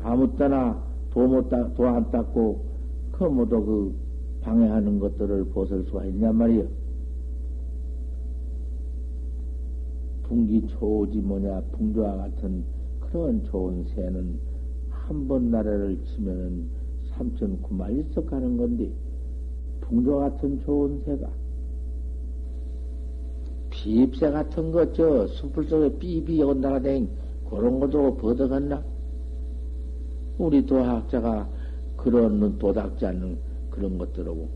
아무 0.01 0.35
때나 0.37 0.83
도못 1.11 1.51
도안 1.77 2.11
닦고 2.11 2.74
그 3.17 3.25
모두 3.25 3.65
그 3.65 3.95
방해하는 4.43 4.99
것들을 4.99 5.45
벗을 5.51 5.85
수가 5.85 6.05
있냔 6.07 6.35
말이요. 6.37 6.67
풍기 10.25 10.67
초지 10.67 11.19
뭐냐 11.19 11.61
풍조와 11.73 12.17
같은 12.17 12.65
그런 13.01 13.43
좋은 13.45 13.85
새는 13.95 14.39
한 14.91 15.29
번 15.29 15.51
나라를 15.51 15.99
치면은 16.07 16.67
삼천 17.11 17.61
구만 17.63 17.93
일석 17.93 18.27
가는 18.27 18.57
건데 18.57 18.91
풍조 19.83 20.17
같은 20.17 20.59
좋은 20.61 21.01
새가 21.05 21.29
비입새 23.71 24.31
같은 24.31 24.73
것저 24.73 25.27
숲을 25.27 25.65
속에 25.65 25.99
삐삐 25.99 26.43
온다가 26.43 26.81
댕 26.81 27.09
그런 27.49 27.79
것도 27.79 28.17
버덕었나? 28.17 28.83
우리 30.39 30.65
도학자가 30.65 31.49
그런 32.05 32.59
도닥지 32.59 33.07
않는 33.07 33.39
그런 33.71 33.97
것들하고 33.97 34.47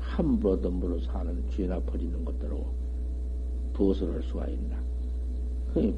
함부로 0.00 0.60
덤부로 0.60 0.98
사는 1.00 1.44
죄나 1.50 1.78
버리는 1.80 2.24
것들하고 2.24 2.66
벗어날 3.72 4.20
수가 4.24 4.48
있나? 4.48 4.76
그 5.72 5.94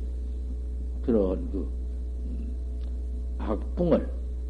그런 1.03 1.51
그 1.51 1.67
음, 2.27 2.55
악붕을 3.39 4.07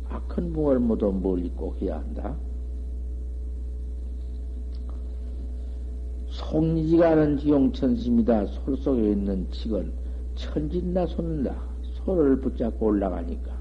악한 0.08 0.52
붕을 0.52 0.80
모두 0.80 1.12
멀리 1.12 1.48
꼭 1.50 1.80
해야 1.80 1.98
한다. 1.98 2.36
송리지가 6.30 7.12
하는 7.12 7.38
지용천심이다. 7.38 8.46
솔 8.46 8.76
속에 8.76 9.12
있는 9.12 9.48
칙은 9.52 9.92
천진나 10.34 11.06
솟는다. 11.06 11.62
소를 12.04 12.40
붙잡고 12.40 12.86
올라가니까. 12.86 13.59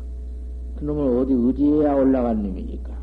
그놈은 0.80 1.18
어디 1.20 1.34
어디에야 1.34 1.94
올라간 1.94 2.42
놈이니까. 2.42 2.98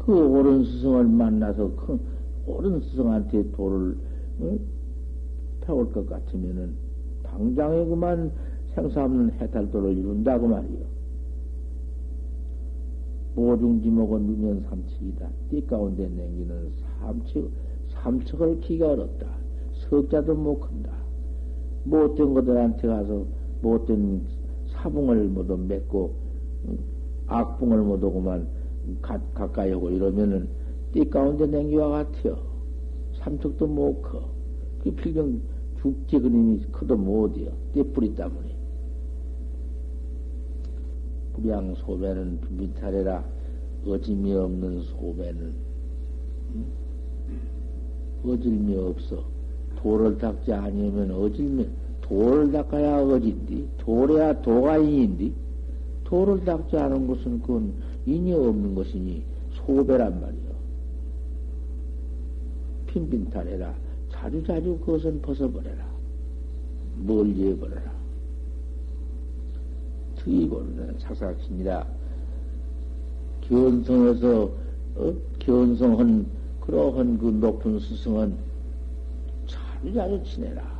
그 0.00 0.12
옳은 0.12 0.64
스승을 0.64 1.06
만나서 1.06 1.70
그 1.76 2.00
옳은 2.46 2.80
스승한테 2.80 3.52
돌을 3.52 3.96
어? 4.40 4.58
태울 5.60 5.92
것 5.92 6.08
같으면은 6.08 6.74
당장에 7.22 7.84
그만 7.84 8.32
생사 8.74 9.04
없는 9.04 9.32
해탈도를 9.34 9.96
이룬다고 9.96 10.48
말이요. 10.48 10.98
보중지목은 13.36 14.22
누면 14.22 14.62
삼척이다. 14.62 15.28
띠 15.50 15.64
가운데 15.66 16.08
냉기는 16.08 16.72
삼척, 16.98 17.48
삼척을 17.90 18.60
키가 18.60 18.92
어렵다. 18.92 19.28
석자도 19.88 20.34
못 20.34 20.58
큰다. 20.58 20.90
못된 21.84 22.34
것들한테 22.34 22.88
가서 22.88 23.24
못된 23.62 24.22
사붕을 24.82 25.24
모두 25.28 25.56
맺고, 25.56 26.14
악붕을 27.26 27.82
모두 27.82 28.10
그만 28.10 28.48
가, 29.02 29.20
가까이 29.34 29.72
하고 29.72 29.90
이러면은 29.90 30.48
띠 30.92 31.08
가운데 31.08 31.46
냉기와 31.46 31.88
같아요. 31.88 32.38
삼척도 33.18 33.66
못 33.66 34.02
커. 34.02 34.22
그 34.82 34.90
필경 34.92 35.40
죽지 35.80 36.18
그림이 36.18 36.64
커도 36.72 36.96
못이요. 36.96 37.50
띠뿌리 37.72 38.14
때문에. 38.14 38.56
불양 41.34 41.74
소배는 41.74 42.40
비탈해라. 42.58 43.24
어짐이 43.86 44.32
없는 44.34 44.80
소배는 44.82 45.52
어질미 48.24 48.76
없어. 48.76 49.24
돌을 49.76 50.18
닦지 50.18 50.52
아니면 50.52 51.12
어질미 51.12 51.68
돌을 52.08 52.52
닦아야 52.52 53.02
어진디 53.02 53.68
돌에야 53.78 54.40
도가 54.40 54.78
인인디 54.78 55.34
돌을 56.04 56.44
닦지 56.44 56.76
않은 56.76 57.06
것은 57.06 57.42
그건 57.42 57.74
인이 58.06 58.32
없는 58.32 58.74
것이니 58.74 59.22
소배란 59.52 60.20
말이요. 60.20 60.48
핀빈탈해라. 62.86 63.74
자주자주 64.10 64.78
그것은 64.78 65.20
벗어버려라. 65.20 65.86
멀리 66.96 67.48
해버려라. 67.48 67.92
트이고는 70.16 70.96
sak삭신이라 71.00 71.86
견성에서 73.42 74.50
어? 74.96 75.14
견성한 75.38 76.26
그러한 76.60 77.18
그 77.18 77.26
높은 77.26 77.78
스승은 77.78 78.34
자주자주 79.46 80.24
지내라. 80.24 80.77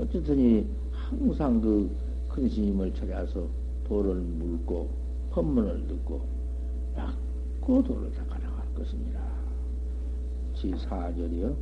어쨌든이 0.00 0.66
항상 0.92 1.60
그 1.60 2.10
큰 2.30 2.48
스님을 2.48 2.94
찾아서 2.94 3.48
돌을 3.84 4.14
물고 4.14 4.88
법문을 5.30 5.88
듣고 5.88 6.22
막고 6.94 7.82
돌을 7.82 8.12
닦아 8.12 8.38
나갈 8.38 8.74
것입니다. 8.74 9.20
지4절이요. 10.54 11.56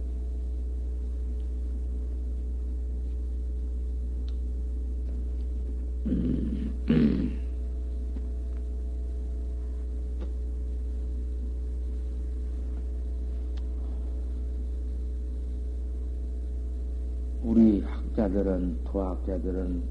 우리 17.43 17.83
학자들은, 18.19 18.81
도학자들은 18.85 19.83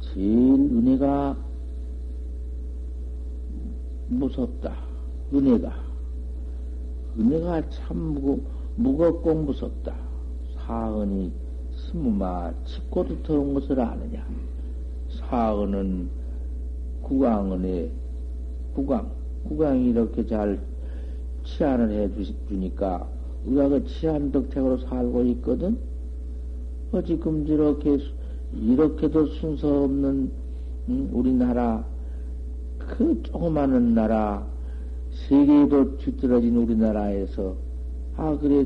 제일 0.00 0.54
은혜가 0.54 1.36
무섭다. 4.08 4.74
은혜가. 5.34 5.70
은혜가 7.18 7.68
참 7.68 7.98
무거, 7.98 8.40
무겁고 8.76 9.34
무섭다. 9.34 9.94
사은이 10.56 11.30
스무마 11.76 12.52
짚고도 12.64 13.22
더운 13.22 13.52
것을 13.52 13.78
아느냐. 13.80 14.26
사은은 15.10 16.08
구강은에, 17.02 17.90
구강, 18.74 19.10
구강이 19.44 19.90
이렇게 19.90 20.26
잘 20.26 20.58
치안을 21.44 21.90
해 21.90 22.24
주니까 22.48 23.08
우리가 23.44 23.68
그 23.68 23.84
치안 23.86 24.32
덕택으로 24.32 24.78
살고 24.78 25.24
있거든? 25.24 25.87
어, 26.90 27.02
지금 27.02 27.46
이렇게, 27.46 27.98
이렇게도 28.54 29.26
순서 29.26 29.84
없는, 29.84 30.30
음, 30.88 31.10
우리나라, 31.12 31.84
그 32.78 33.22
조그마한 33.24 33.94
나라, 33.94 34.46
세계에도 35.28 35.98
뒤떨어진 35.98 36.56
우리나라에서, 36.56 37.54
아, 38.16 38.38
그래, 38.40 38.64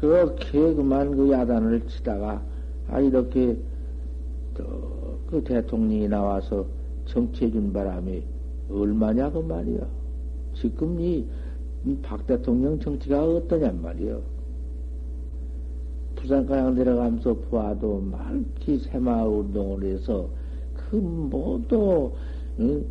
그렇게 0.00 0.74
그만 0.74 1.14
그 1.14 1.30
야단을 1.30 1.86
치다가, 1.86 2.42
아, 2.88 3.00
이렇게, 3.00 3.58
또, 4.54 5.18
그 5.26 5.44
대통령이 5.44 6.08
나와서 6.08 6.64
정치해 7.04 7.50
준 7.50 7.74
바람에 7.74 8.22
얼마냐, 8.70 9.32
그 9.32 9.38
말이야. 9.38 9.86
지금 10.54 10.98
이, 10.98 11.26
박 12.02 12.26
대통령 12.26 12.78
정치가 12.78 13.22
어떠냔 13.22 13.82
말이요. 13.82 14.31
부산가양 16.22 16.74
내려가면서 16.74 17.34
보아도 17.34 18.00
많기 18.00 18.78
새마을 18.78 19.28
운동을 19.28 19.84
해서 19.84 20.28
그 20.74 20.96
모두 20.96 22.12
응? 22.60 22.84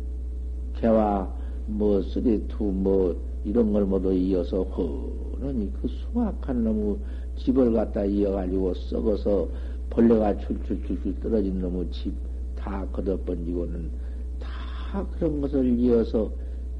개와 0.74 1.32
뭐 1.66 2.02
쓰리투 2.02 2.62
뭐 2.62 3.16
이런 3.44 3.72
걸 3.72 3.86
모두 3.86 4.12
이어서 4.12 4.62
허는이 4.62 5.72
그 5.80 5.88
수확한 5.88 6.62
놈의 6.62 6.96
집을 7.38 7.72
갖다 7.72 8.04
이어가지고 8.04 8.74
썩어서 8.74 9.48
벌레가 9.90 10.36
출출출출 10.36 11.20
떨어진 11.20 11.60
놈의 11.60 11.90
집 11.90 12.32
다 12.62 12.86
걷어번지고는 12.92 13.90
다 14.38 15.06
그런 15.12 15.40
것을 15.40 15.78
이어서 15.80 16.30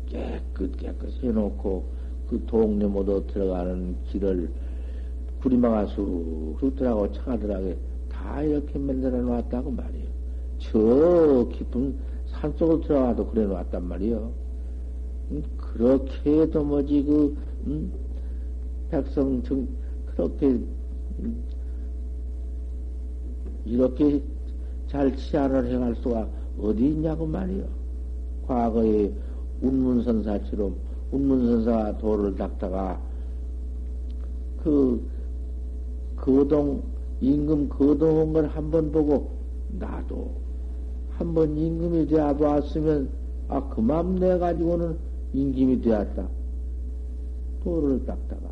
깨끗 0.07 0.77
깨끗 0.77 1.11
해놓고 1.23 1.85
그 2.29 2.43
동네 2.47 2.87
모두 2.87 3.25
들어가는 3.27 3.97
길을 4.09 4.49
구리마가 5.43 5.87
쑥쑥 5.87 6.77
들어가고 6.77 7.13
차가들하게 7.13 7.77
다 8.09 8.43
이렇게 8.43 8.79
만들어 8.79 9.21
놨다고 9.21 9.73
말이에요. 9.73 10.07
저 10.59 11.49
깊은 11.53 11.97
산 12.27 12.53
속으로 12.57 12.81
들어가도 12.81 13.27
그래 13.27 13.47
놨단 13.47 13.89
말이에요. 13.89 14.33
음, 15.33 15.43
그렇게 15.57 16.43
해도 16.43 16.63
뭐지, 16.63 17.03
그, 17.05 17.37
음, 17.67 17.93
백성 18.91 19.43
정, 19.43 19.67
그렇게, 20.07 20.47
음, 20.47 21.43
이렇게 23.65 24.23
잘 24.87 25.17
치안을 25.17 25.67
행할 25.67 25.97
수가 25.97 26.29
어디 26.61 26.87
있냐고 26.87 27.27
말이요. 27.27 27.65
과거에 28.47 29.13
운문선사처럼 29.61 30.77
운문선사가 31.11 31.99
돌을 31.99 32.37
닦다가 32.37 33.01
그 34.63 35.03
거동, 36.23 36.83
임금 37.21 37.69
거동한 37.69 38.33
걸 38.33 38.47
한 38.47 38.71
번 38.71 38.93
보고, 38.93 39.31
나도 39.79 40.31
한 41.19 41.35
번 41.35 41.57
임금이 41.57 42.07
되어 42.07 42.35
보았으면, 42.37 43.09
아, 43.49 43.61
그맘 43.69 44.17
내가지고는 44.17 44.97
임금이 45.35 45.83
되었다. 45.83 46.29
도를 47.65 48.05
닦다가. 48.07 48.43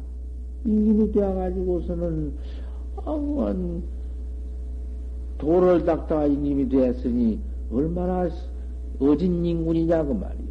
임금이 0.67 1.13
되어가지고서는, 1.13 2.33
아무한 3.07 3.83
도를 5.39 5.85
닦다가 5.85 6.27
임금이 6.27 6.69
되었으니, 6.69 7.39
얼마나 7.73 8.29
어진 8.99 9.45
인군이냐고 9.47 10.13
말이요. 10.15 10.51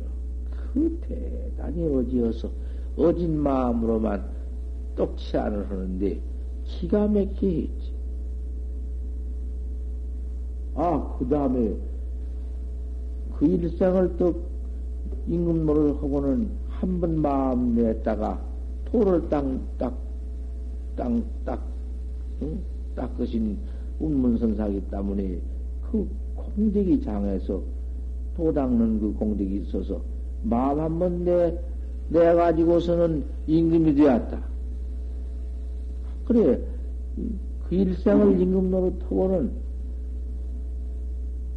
그 0.74 1.00
대단히 1.02 1.84
어지어서, 1.94 2.50
어진 2.98 3.38
마음으로만 3.38 4.24
똑치안을 4.96 5.70
하는데, 5.70 6.20
기가 6.70 7.08
막히게 7.08 7.62
했지. 7.64 7.92
아, 10.76 11.16
그 11.18 11.28
다음에 11.28 11.76
그 13.38 13.46
일생을 13.46 14.16
또 14.18 14.36
임금노를 15.28 15.96
하고는 15.96 16.50
한 16.70 17.02
번 17.02 17.22
마음 17.22 17.76
냈다가 17.76 18.40
토를 18.86 19.28
땅, 19.30 19.60
딱, 19.78 19.94
땅, 20.96 21.22
딱, 21.44 21.62
응? 22.42 22.60
닦으신 22.96 23.58
운문선사기 24.00 24.82
때문에 24.90 25.40
그 25.92 26.08
공덕이 26.36 27.02
장에서 27.02 27.62
도 28.38 28.54
닦는 28.54 29.02
그 29.02 29.14
공덕이 29.14 29.58
있어서 29.64 30.02
마음 30.44 30.80
한 30.80 31.00
번 31.00 31.26
내, 31.26 31.58
내가지고서는 32.10 33.24
임금이 33.48 33.96
되었다. 33.96 34.42
그래, 36.30 36.62
그 37.68 37.76
일생을 37.76 38.40
임금 38.40 38.70
노릇하고는 38.70 39.52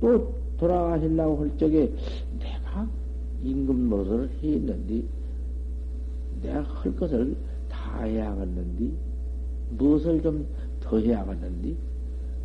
또 0.01 0.35
돌아가시려고 0.57 1.43
할 1.43 1.59
적에 1.59 1.93
내가 2.39 2.89
임금 3.45 3.91
노릇을 3.91 4.31
했는데, 4.43 5.03
내가 6.43 6.63
할 6.63 6.97
것을 6.97 7.37
다 7.69 8.03
해야겠는데, 8.03 8.91
무엇을 9.77 10.23
좀 10.23 10.47
더 10.81 10.99
해야겠는데, 10.99 11.75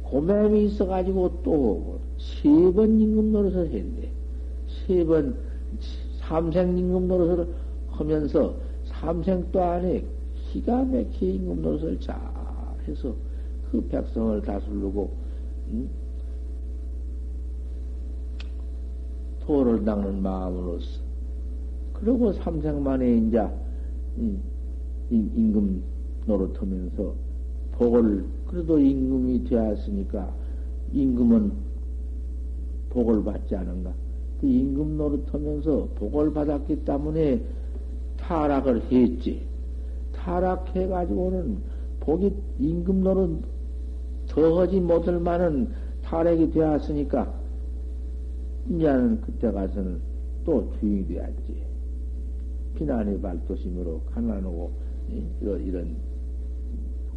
고매이 0.04 0.66
있어가지고 0.66 1.42
또 1.44 2.00
세 2.20 2.72
번 2.74 3.00
임금 3.00 3.32
노릇을 3.32 3.72
했네. 3.72 4.12
세 4.86 5.06
번, 5.06 5.36
삼생 6.20 6.78
임금 6.78 7.08
노릇을 7.08 7.48
하면서 7.88 8.54
삼생 8.86 9.48
또 9.52 9.62
안에 9.62 10.04
기가 10.52 10.84
막히게 10.84 11.32
임금 11.34 11.62
노릇을 11.62 12.00
잘 12.00 12.16
해서 12.88 13.14
그 13.72 13.82
백성을 13.88 14.42
다스르고, 14.42 15.12
응? 15.72 15.90
도를 19.42 19.84
닦는 19.84 20.22
마음으로서. 20.22 21.02
그리고 21.94 22.32
삼생 22.34 22.84
만에 22.84 23.18
이제, 23.18 23.48
응, 24.20 24.40
임금 25.10 25.84
노릇하면서 26.26 27.14
복을, 27.74 28.26
그래도 28.48 28.80
임금이 28.80 29.46
되었으니까 29.46 30.34
임금은 30.94 31.52
복을 32.90 33.24
받지 33.24 33.56
않은가. 33.56 33.94
그 34.40 34.48
임금 34.48 34.98
노릇하면서 34.98 35.90
복을 35.96 36.34
받았기 36.34 36.86
때문에 36.86 37.42
타락을 38.18 38.92
했지. 38.92 39.42
타락해가지고는 40.28 41.58
복이 42.02 42.36
임금 42.60 43.02
노릇 43.02 43.42
더하지 44.28 44.82
못할 44.82 45.20
만한 45.20 45.74
타락이 46.04 46.52
되었으니까 46.52 47.34
이제는 48.70 49.22
그때 49.22 49.50
가서는 49.50 50.00
또 50.44 50.70
주인이 50.80 51.08
되었지. 51.08 51.66
비난의 52.76 53.22
발도심으로 53.22 54.02
가난하고 54.14 54.72
이런, 55.42 55.66
이런 55.66 55.96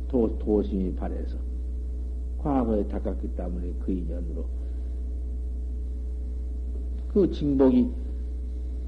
도, 0.09 0.39
도심이 0.39 0.95
발해서 0.95 1.37
과거에 2.39 2.87
닦았기 2.87 3.35
때문에 3.35 3.75
그 3.85 3.93
인연으로 3.93 4.45
그 7.13 7.31
징복이 7.33 7.91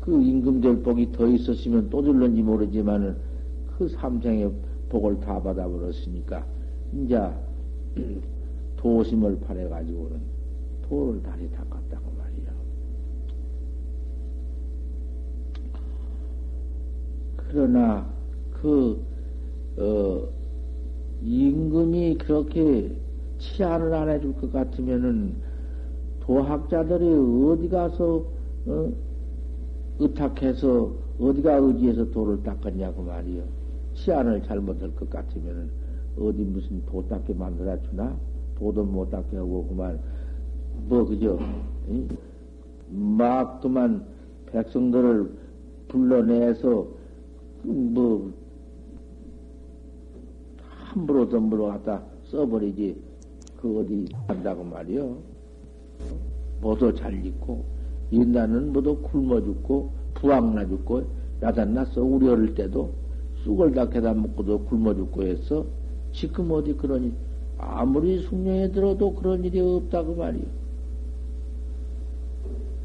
그 0.01 0.23
임금될 0.23 0.83
복이 0.83 1.13
더 1.13 1.27
있었으면 1.27 1.91
또 1.91 2.03
줄는지 2.03 2.43
모르지만은 2.43 3.32
그 3.79 3.89
삼생의 3.89 4.53
복을 4.89 5.21
다 5.21 5.41
받아버렸으니까 5.43 6.45
이제 6.93 7.19
도심을 8.77 9.41
팔해 9.41 9.69
가지고는 9.69 10.21
도를 10.83 11.23
다시 11.23 11.51
닦았다고 11.51 12.13
말이야. 12.19 12.53
그러나 17.37 18.07
그 18.51 19.01
어, 19.79 20.29
임금이 21.23 22.19
그렇게 22.19 22.95
치안을 23.39 23.95
안 23.95 24.09
해줄 24.09 24.35
것 24.35 24.53
같으면은 24.53 25.35
도학자들이 26.21 27.05
어디 27.49 27.69
가서 27.69 28.25
어, 28.67 28.93
의탁해서 29.99 30.93
어디가 31.19 31.55
의지해서 31.55 32.11
도를 32.11 32.43
닦았냐고 32.43 33.03
말이요. 33.03 33.62
치안을 34.03 34.43
잘못할 34.43 34.95
것 34.97 35.09
같으면은 35.09 35.71
어디 36.19 36.43
무슨 36.43 36.85
도 36.87 37.07
닦게 37.09 37.35
만들어 37.35 37.81
주나? 37.83 38.17
도도 38.59 38.85
못 38.85 39.11
닦게 39.11 39.37
하고 39.37 39.67
그만 39.69 39.99
뭐 40.89 41.05
그죠? 41.05 41.39
응? 41.89 42.09
막 42.91 43.61
그만 43.61 44.05
백성들을 44.47 45.31
불러내서 45.89 46.87
뭐 47.63 48.33
함부로 50.61 51.29
덤부로 51.29 51.67
갖다 51.69 52.03
써버리지 52.25 53.01
그 53.61 53.81
어디 53.81 54.07
한다고 54.27 54.65
말이요. 54.65 55.17
모두 56.61 56.93
잘 56.95 57.25
있고 57.25 57.65
인간은 58.11 58.73
모두 58.73 58.97
굶어 59.01 59.41
죽고 59.41 59.93
부황나 60.15 60.67
죽고 60.67 61.05
야단났어 61.41 62.03
우리 62.03 62.29
어릴 62.29 62.55
때도 62.55 63.02
쑥을 63.45 63.73
다 63.73 63.89
개다 63.89 64.15
먹고도 64.15 64.65
굶어 64.65 64.95
죽고 64.95 65.23
했어 65.23 65.65
지금 66.13 66.51
어디 66.53 66.75
그러니 66.75 67.13
아무리 67.59 68.19
숙녀에 68.21 68.71
들어도 68.71 69.15
그런 69.15 69.45
일이 69.45 69.61
없다고 69.61 70.17
말이요. 70.17 70.45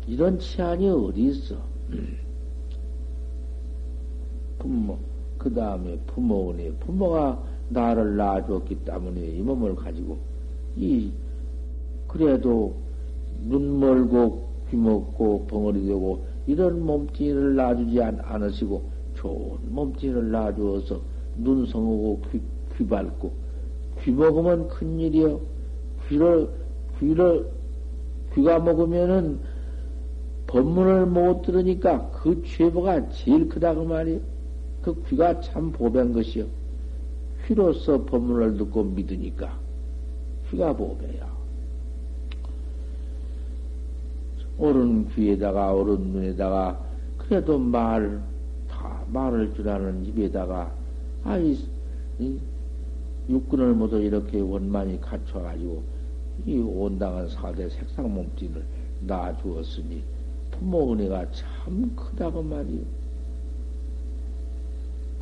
이런 0.08 0.40
치안이 0.40 0.88
어디 0.88 1.26
있어? 1.26 1.56
부모, 4.60 4.98
그 5.38 5.54
다음에 5.54 5.98
부모니 6.08 6.72
부모가 6.80 7.44
나를 7.70 8.16
낳아주었기 8.16 8.86
때문에 8.86 9.20
이 9.20 9.42
몸을 9.42 9.76
가지고, 9.76 10.18
이, 10.78 11.12
그래도 12.08 12.76
눈 13.44 13.80
멀고 13.80 14.48
귀 14.70 14.78
먹고 14.78 15.48
벙어리 15.48 15.86
되고 15.86 16.26
이런 16.46 16.82
몸뚱이를 16.86 17.56
낳아주지 17.56 18.02
않으시고 18.02 18.97
좋은 19.18 19.58
몸뚱이를 19.70 20.32
낳아주어서 20.32 21.00
눈 21.38 21.66
성하고 21.66 22.22
귀, 22.32 22.42
귀 22.78 22.88
밝고 22.88 23.32
귀 24.04 24.12
먹으면 24.12 24.68
큰일이요. 24.68 25.40
귀를, 26.08 26.50
귀를, 27.00 27.48
귀가 28.34 28.60
먹으면은 28.60 29.40
법문을 30.48 31.08
못 31.08 31.42
들으니까 31.42 32.10
그 32.12 32.42
죄보가 32.44 33.10
제일 33.10 33.50
크다고 33.50 33.84
말이요. 33.86 34.20
그 34.82 35.04
귀가 35.10 35.42
참 35.42 35.72
보배인 35.72 36.14
것이요. 36.14 36.46
귀로서 37.46 38.04
법문을 38.06 38.58
듣고 38.58 38.84
믿으니까 38.84 39.58
귀가 40.50 40.74
보배야. 40.74 41.36
옳은 44.58 45.10
귀에다가 45.10 45.74
옳은 45.74 46.00
눈에다가 46.12 46.80
그래도 47.18 47.60
말, 47.60 48.20
다 48.20 48.37
말을 49.12 49.54
줄 49.54 49.70
아는 49.70 50.06
입에다가 50.06 50.72
아이 51.24 51.58
육군을 53.30 53.74
모두 53.74 54.00
이렇게 54.00 54.40
원만히 54.40 55.00
갖춰가지고 55.02 55.84
이 56.46 56.60
온당한 56.60 57.28
사대 57.30 57.70
색상 57.70 58.14
몸뚱이를 58.14 58.64
놔주었으니 59.02 60.02
부모 60.52 60.94
은혜가 60.94 61.32
참 61.32 61.94
크다고 61.96 62.42
말이요. 62.42 62.82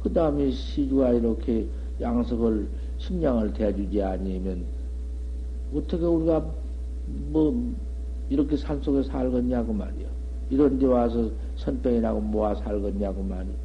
그 0.03 0.13
다음에 0.13 0.51
시주가 0.51 1.11
이렇게 1.11 1.67
양석을 1.99 2.67
식량을 2.99 3.53
대주지 3.53 4.01
아니면 4.03 4.65
어떻게 5.73 6.05
우리가 6.05 6.45
뭐 7.31 7.73
이렇게 8.29 8.55
산속에 8.55 9.03
살겠냐고 9.03 9.73
말이요. 9.73 10.07
이런 10.49 10.77
데 10.77 10.85
와서 10.85 11.29
선병이라고 11.57 12.21
모아 12.21 12.53
살겠냐고 12.55 13.23
말이요. 13.23 13.64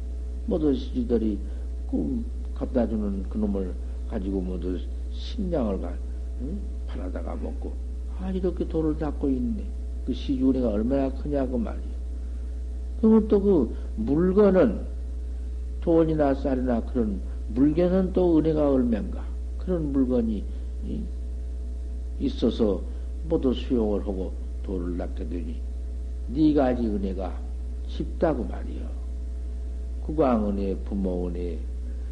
모두 0.51 0.75
시주들이 0.75 1.39
꿈 1.87 2.25
갖다 2.53 2.85
주는 2.85 3.23
그놈을 3.29 3.73
가지고 4.09 4.41
모두 4.41 4.77
식량을 5.13 5.79
가, 5.79 5.93
응? 6.41 6.59
팔아다가 6.87 7.35
먹고, 7.35 7.71
아, 8.19 8.29
이렇게 8.31 8.67
돌을 8.67 8.97
닦고 8.97 9.29
있네. 9.29 9.63
그 10.05 10.13
시주은혜가 10.13 10.67
얼마나 10.69 11.09
크냐고 11.13 11.57
말이요. 11.57 12.01
그러면 12.99 13.27
또 13.29 13.39
그 13.41 13.75
물건은 13.95 14.81
돈이나 15.79 16.35
쌀이나 16.35 16.81
그런 16.81 17.21
물건은 17.53 18.11
또 18.11 18.37
은혜가 18.37 18.71
얼마인가. 18.71 19.23
그런 19.57 19.91
물건이 19.93 20.43
있어서 22.19 22.81
모두 23.29 23.53
수용을 23.53 24.01
하고 24.01 24.33
도를 24.63 24.97
닦게 24.97 25.29
되니 25.29 25.55
네 26.27 26.53
가지 26.53 26.85
은혜가 26.85 27.39
쉽다고 27.87 28.43
말이요. 28.43 29.01
은혜, 30.19 30.75
부모 30.85 31.27
은혜, 31.27 31.57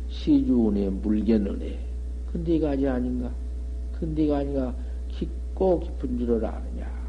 시주 0.10 0.70
은혜, 0.70 0.90
물견 0.90 1.46
은혜. 1.48 1.80
그네 2.32 2.60
가지 2.60 2.88
아닌가? 2.88 3.32
그네 4.00 4.28
가지가 4.28 4.76
깊고 5.10 5.80
깊은 5.80 6.20
줄을 6.20 6.46
아느냐? 6.46 7.00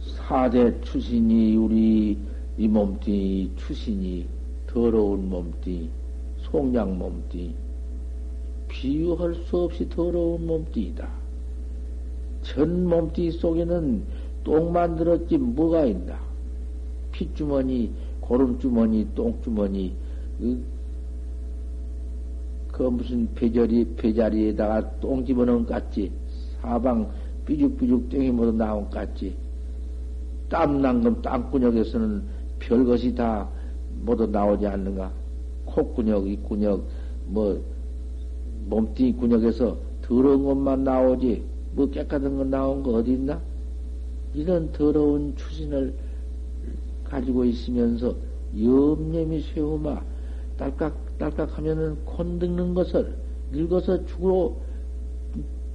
사대 0.00 0.80
출신이 0.82 1.56
우리 1.56 2.18
이 2.56 2.68
몸뚱이 2.68 3.50
출신이 3.56 4.26
더러운 4.66 5.28
몸뚱이, 5.28 5.90
속량 6.38 6.98
몸뚱이, 6.98 7.54
비유할 8.68 9.34
수 9.34 9.58
없이 9.58 9.88
더러운 9.88 10.46
몸뚱이다. 10.46 11.08
전 12.42 12.88
몸뚱이 12.88 13.30
속에는 13.32 14.02
똥 14.44 14.72
만들었지 14.72 15.38
뭐가 15.38 15.84
있나? 15.84 16.18
핏주머니, 17.12 17.92
고름주머니, 18.20 19.14
똥주머니, 19.14 19.94
그, 20.38 20.64
그 22.72 22.82
무슨 22.84 23.28
배자리, 23.34 23.84
배자리에다가 23.96 24.98
똥 25.00 25.24
집어넣은 25.24 25.66
것 25.66 25.74
같지? 25.74 26.10
사방 26.60 27.10
삐죽삐죽 27.44 28.08
땡이 28.08 28.30
모두 28.30 28.52
나온 28.52 28.84
것 28.84 28.90
같지? 28.90 29.36
땀난 30.48 31.02
건 31.02 31.22
땅구녕에서는 31.22 32.22
별것이 32.58 33.14
다 33.14 33.48
모두 34.04 34.26
나오지 34.26 34.66
않는가? 34.66 35.12
콧구녕, 35.66 36.26
입구녕, 36.26 36.82
뭐, 37.26 37.62
몸뚱이 38.66 39.14
근육에서 39.14 39.76
더러운 40.02 40.44
것만 40.44 40.84
나오지, 40.84 41.44
뭐 41.74 41.88
깨끗한 41.90 42.36
거 42.36 42.44
나온 42.44 42.82
거 42.82 42.92
어디 42.92 43.12
있나? 43.12 43.40
이런 44.34 44.72
더러운 44.72 45.36
추신을 45.36 45.94
가지고 47.04 47.44
있으면서 47.44 48.14
염념이 48.58 49.40
쇠우마 49.42 50.02
딸깍 50.56 51.18
딸깍 51.18 51.58
하면은 51.58 51.96
콘 52.04 52.38
늙는 52.38 52.74
것을 52.74 53.14
늙어서 53.52 54.04
죽으러 54.06 54.54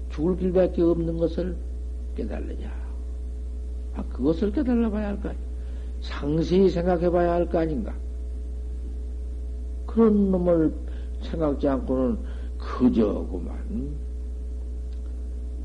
죽을 0.09 0.37
길밖에 0.37 0.81
없는 0.81 1.17
것을 1.17 1.55
깨달느냐? 2.15 2.71
아 3.95 4.03
그것을 4.05 4.51
깨달아 4.51 4.89
봐야 4.89 5.07
할 5.09 5.19
거 5.21 5.29
아니야. 5.29 5.41
상세히 6.01 6.69
생각해 6.69 7.09
봐야 7.09 7.33
할 7.33 7.45
거 7.47 7.59
아닌가? 7.59 7.93
그런 9.85 10.31
놈을 10.31 10.73
생각지 11.21 11.67
않고는 11.67 12.17
그저구만. 12.57 13.57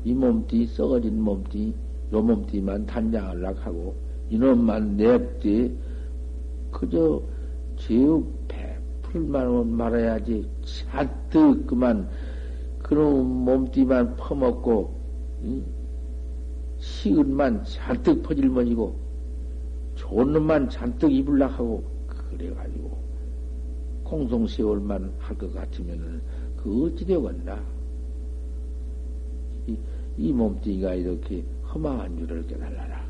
이 0.03 0.13
몸띠, 0.13 0.65
썩어진 0.67 1.21
몸띠, 1.21 1.73
요 2.13 2.21
몸띠만 2.21 2.85
단장하려고 2.85 3.59
하고, 3.59 3.95
이놈만 4.29 4.97
냅디, 4.97 5.75
그저 6.71 7.21
제육 7.77 8.47
베풀만 8.47 9.67
말아야지. 9.71 10.47
잔뜩 10.63 11.65
그만, 11.65 12.07
그런 12.81 13.25
몸띠만 13.25 14.15
퍼먹고, 14.15 14.95
응? 15.43 15.65
시은만 16.77 17.63
잔뜩 17.65 18.21
퍼질머지고, 18.21 18.95
좋은 19.95 20.33
놈만 20.33 20.69
잔뜩 20.69 21.11
입을라 21.11 21.47
하고, 21.47 21.83
그래가지고, 22.07 22.97
공송세월만 24.03 25.13
할 25.17 25.37
것 25.37 25.53
같으면은, 25.53 26.21
그 26.57 26.85
어찌 26.85 27.05
되겠나? 27.05 27.59
이, 29.67 29.77
이 30.17 30.31
몸뚱이가 30.31 30.93
이렇게 30.93 31.43
허망한 31.73 32.17
줄을 32.17 32.45
깨달아라. 32.47 33.03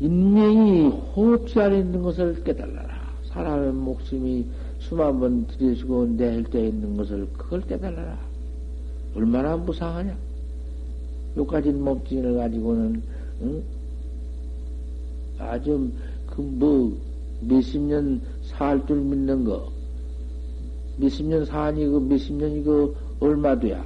인명이 0.00 0.88
호흡지 0.88 1.60
안에 1.60 1.78
있는 1.78 2.02
것을 2.02 2.42
깨달아라. 2.42 3.12
사람의 3.26 3.72
목숨이 3.72 4.46
숨한번 4.80 5.46
들이쉬고 5.46 6.06
내릴 6.16 6.44
때 6.44 6.66
있는 6.68 6.96
것을 6.96 7.26
그걸 7.36 7.60
깨달아라. 7.62 8.18
얼마나 9.14 9.56
무상하냐? 9.56 10.16
요까진 11.36 11.82
몸뚱이를 11.82 12.34
가지고는, 12.36 13.02
응? 13.42 13.62
아주, 15.38 15.90
그, 16.26 16.40
뭐, 16.40 16.96
몇십 17.40 17.80
년 17.82 18.20
살 18.42 18.84
줄 18.86 19.00
믿는 19.00 19.44
거, 19.44 19.70
몇십 20.96 21.26
년 21.26 21.44
사니, 21.44 21.86
그 21.86 21.98
몇십 21.98 22.34
년이 22.34 22.62
그 22.64 22.94
얼마 23.20 23.58
돼야? 23.58 23.84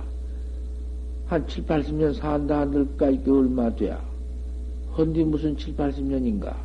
한 1.26 1.46
칠, 1.48 1.64
팔십 1.64 1.94
년 1.94 2.12
산다 2.14 2.60
한들까, 2.60 3.10
이게 3.10 3.30
얼마 3.30 3.74
돼야? 3.74 4.00
헌디 4.96 5.24
무슨 5.24 5.56
칠, 5.56 5.74
팔십 5.76 6.04
년인가? 6.04 6.56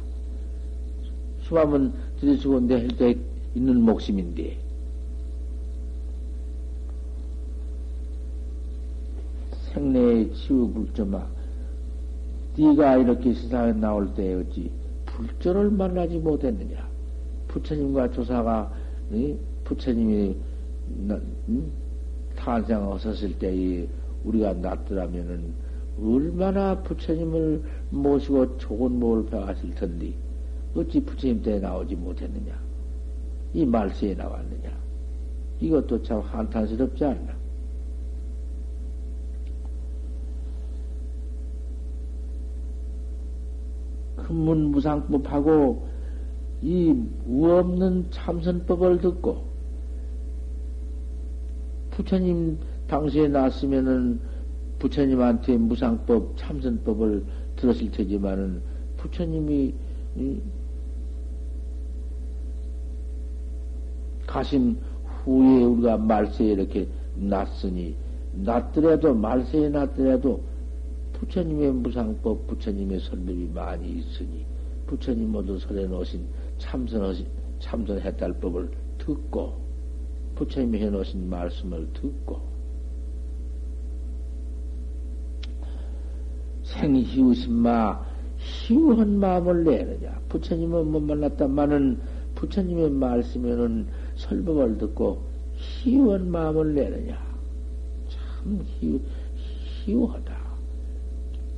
수화면 1.41 1.93
들이쓰고 2.19 2.59
내할 2.61 2.87
때 2.89 3.15
있는 3.55 3.81
목심인데. 3.81 4.57
생내의 9.73 10.33
치유 10.33 10.69
불점아, 10.73 11.25
네가 12.57 12.97
이렇게 12.97 13.33
세상에 13.33 13.71
나올 13.73 14.13
때 14.13 14.33
어찌 14.33 14.69
불절을 15.05 15.71
만나지 15.71 16.17
못했느냐? 16.17 16.87
부처님과 17.47 18.11
조사가 18.11 18.73
부처님이 19.71 20.35
탄생하셨을 22.35 23.39
때 23.39 23.87
우리가 24.25 24.53
났더라면은 24.53 25.53
얼마나 26.01 26.81
부처님을 26.81 27.63
모시고 27.89 28.57
좋은 28.57 28.99
법을 28.99 29.25
배웠을 29.27 29.73
텐데 29.75 30.13
어찌 30.75 30.99
부처님 30.99 31.41
때 31.41 31.59
나오지 31.59 31.95
못했느냐? 31.95 32.53
이 33.53 33.65
말세에 33.65 34.15
나왔느냐? 34.15 34.71
이것도 35.59 36.03
참 36.03 36.19
한탄스럽지 36.19 37.05
않나? 37.05 37.39
큰문무상법하고 44.17 45.87
이 46.61 46.93
무없는 47.25 48.07
참선법을 48.11 49.01
듣고 49.01 49.50
부처님 51.91 52.57
당시에 52.87 53.27
났으면은 53.27 54.19
부처님한테 54.79 55.57
무상법 55.57 56.37
참선법을 56.37 57.23
들었을 57.55 57.91
테지만은 57.91 58.61
부처님이 58.97 59.73
가신 64.25 64.77
후에 65.05 65.63
우리가 65.63 65.97
말세에 65.97 66.53
이렇게 66.53 66.87
났으니 67.15 67.95
났더라도 68.33 69.13
말세에 69.13 69.69
났더라도 69.69 70.41
부처님의 71.13 71.71
무상법, 71.73 72.47
부처님의 72.47 72.99
설법이 73.01 73.51
많이 73.53 73.89
있으니 73.89 74.45
부처님 74.87 75.31
모두 75.31 75.59
설해 75.59 75.85
놓으신 75.85 76.25
참선하신 76.57 77.27
참선했달 77.59 78.33
법을 78.39 78.71
듣고 78.97 79.61
부처님이 80.41 80.79
해 80.79 80.89
놓으신 80.89 81.29
말씀을 81.29 81.87
듣고 81.93 82.41
생희우신마 86.63 88.03
희우한 88.37 89.19
마음을 89.19 89.63
내느냐? 89.63 90.19
부처님은 90.29 90.87
못 90.87 90.99
만났다마는 90.99 91.99
부처님의 92.33 92.89
말씀에는 92.89 93.87
설법을 94.15 94.79
듣고 94.79 95.21
희우한 95.57 96.31
마음을 96.31 96.73
내느냐? 96.73 97.21
참 98.09 98.61
희우, 98.79 98.99
희우하다. 99.85 100.35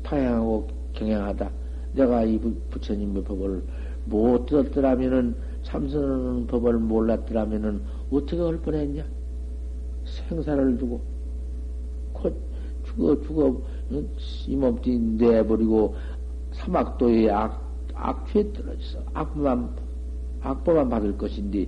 다양하고 0.04 0.68
경향하다. 0.92 1.50
내가 1.94 2.24
이 2.24 2.38
부처님의 2.70 3.24
법을 3.24 3.64
못 4.06 4.46
들었더라면은, 4.46 5.36
참선하는 5.64 6.48
법을 6.48 6.80
몰랐더라면은, 6.80 7.82
어떻게 8.12 8.40
할 8.40 8.58
뻔했냐? 8.58 9.06
생사를 10.06 10.78
두고, 10.78 11.02
곧 12.14 12.36
죽어, 12.86 13.22
죽어, 13.22 13.62
이 14.48 14.56
몸뚱이 14.56 15.00
내버리고, 15.18 15.96
사막도의 16.52 17.32
악, 17.32 17.62
악취에 17.94 18.52
떨어져서, 18.54 19.00
악만, 19.14 19.76
악보만 20.42 20.90
받을 20.90 21.18
것인데, 21.18 21.68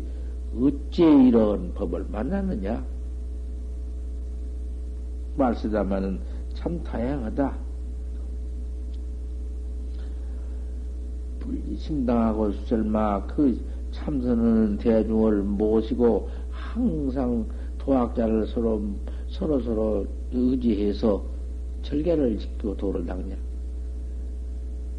어째 0.58 1.04
이런 1.28 1.74
법을 1.74 2.06
만났느냐? 2.10 2.84
말쓰다마는 5.38 6.20
참 6.54 6.82
다양하다. 6.84 7.66
불리심당하고 11.40 12.52
설마 12.68 13.28
그 13.28 13.60
참선하는 13.96 14.78
대중을 14.78 15.42
모시고 15.44 16.30
항상 16.52 17.46
도학자를 17.78 18.48
서로 18.48 18.82
서로 19.30 19.62
서로 19.62 20.06
의지해서 20.32 21.24
절개를 21.82 22.38
짓고 22.38 22.76
도를 22.78 23.06
닦냐. 23.06 23.36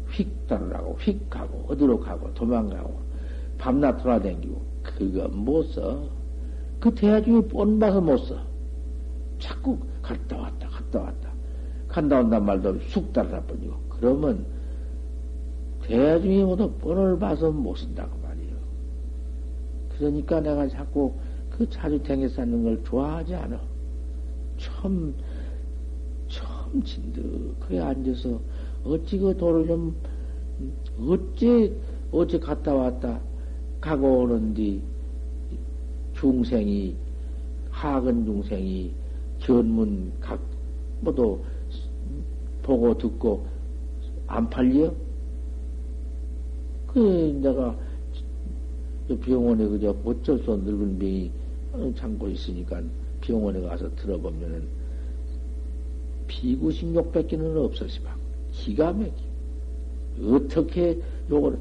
휙 0.09 0.47
따르라고 0.47 0.97
휙 0.99 1.29
가고 1.29 1.65
어디로 1.67 1.99
가고 1.99 2.33
도망가고 2.33 2.97
밤낮 3.57 3.97
돌아다니고 3.97 4.61
그거 4.83 5.27
못 5.27 5.63
써. 5.63 6.03
그 6.79 6.93
대중이 6.93 7.47
뻔봐서 7.47 8.01
못 8.01 8.17
써. 8.17 8.35
자꾸 9.39 9.77
갔다 10.01 10.37
왔다 10.37 10.67
갔다 10.69 10.99
왔다 10.99 11.29
간다 11.87 12.19
온단 12.19 12.43
말도 12.43 12.79
쑥 12.87 13.13
따라 13.13 13.39
버리고 13.41 13.75
그러면 13.89 14.45
대중이 15.83 16.43
모두 16.43 16.71
뻔을 16.71 17.19
봐서 17.19 17.51
못 17.51 17.75
쓴다고. 17.75 18.26
그러니까 19.97 20.39
내가 20.39 20.67
자꾸 20.67 21.13
그 21.49 21.67
자주 21.69 22.01
댕겨 22.03 22.27
쌓는 22.29 22.63
걸 22.63 22.83
좋아하지 22.83 23.35
않아. 23.35 23.59
참, 24.57 25.13
참 26.27 26.83
진득하게 26.83 27.79
앉아서 27.79 28.39
어찌 28.83 29.17
그 29.17 29.35
도를 29.35 29.67
좀, 29.67 29.95
어찌, 30.99 31.75
어찌 32.11 32.39
갔다 32.39 32.73
왔다 32.73 33.19
가고 33.81 34.21
오는디 34.21 34.81
중생이, 36.15 36.95
하근 37.69 38.25
중생이 38.25 38.93
견문 39.39 40.11
각, 40.19 40.39
모두 41.01 41.39
보고 42.63 42.97
듣고 42.97 43.45
안 44.27 44.49
팔려? 44.49 44.93
그 46.87 47.39
내가 47.41 47.75
병원에 49.15 49.65
그저 49.67 49.95
어쩔 50.03 50.39
수 50.39 50.51
없는 50.51 50.65
늙은 50.65 50.99
병이 50.99 51.95
참고 51.95 52.27
있으니까 52.27 52.81
병원에 53.21 53.61
가서 53.61 53.89
들어보면은 53.95 54.67
비구신욕 56.27 57.11
뺏기는 57.13 57.57
없었지만 57.57 58.13
기가 58.51 58.91
막히 58.91 59.13
어떻게 60.23 60.99
요걸 61.29 61.57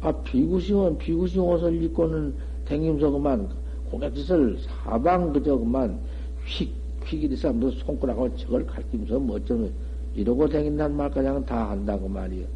아 0.00 0.12
비구신은 0.12 0.98
비구신 0.98 1.40
옷을 1.40 1.82
입고는 1.82 2.34
댕김서 2.66 3.10
그만 3.10 3.48
고갯짓을 3.90 4.58
사방 4.60 5.32
그저 5.32 5.56
그만 5.56 5.98
휙 6.44 6.70
휙이리서 7.04 7.52
무슨 7.52 7.78
손가락으로 7.80 8.36
저걸 8.36 8.66
갈기면서 8.66 9.18
뭐 9.18 9.36
어쩌면 9.36 9.72
이러고 10.14 10.48
댕긴단 10.48 10.96
말까지 10.96 11.46
다 11.46 11.70
한다고 11.70 12.08
말이요. 12.08 12.46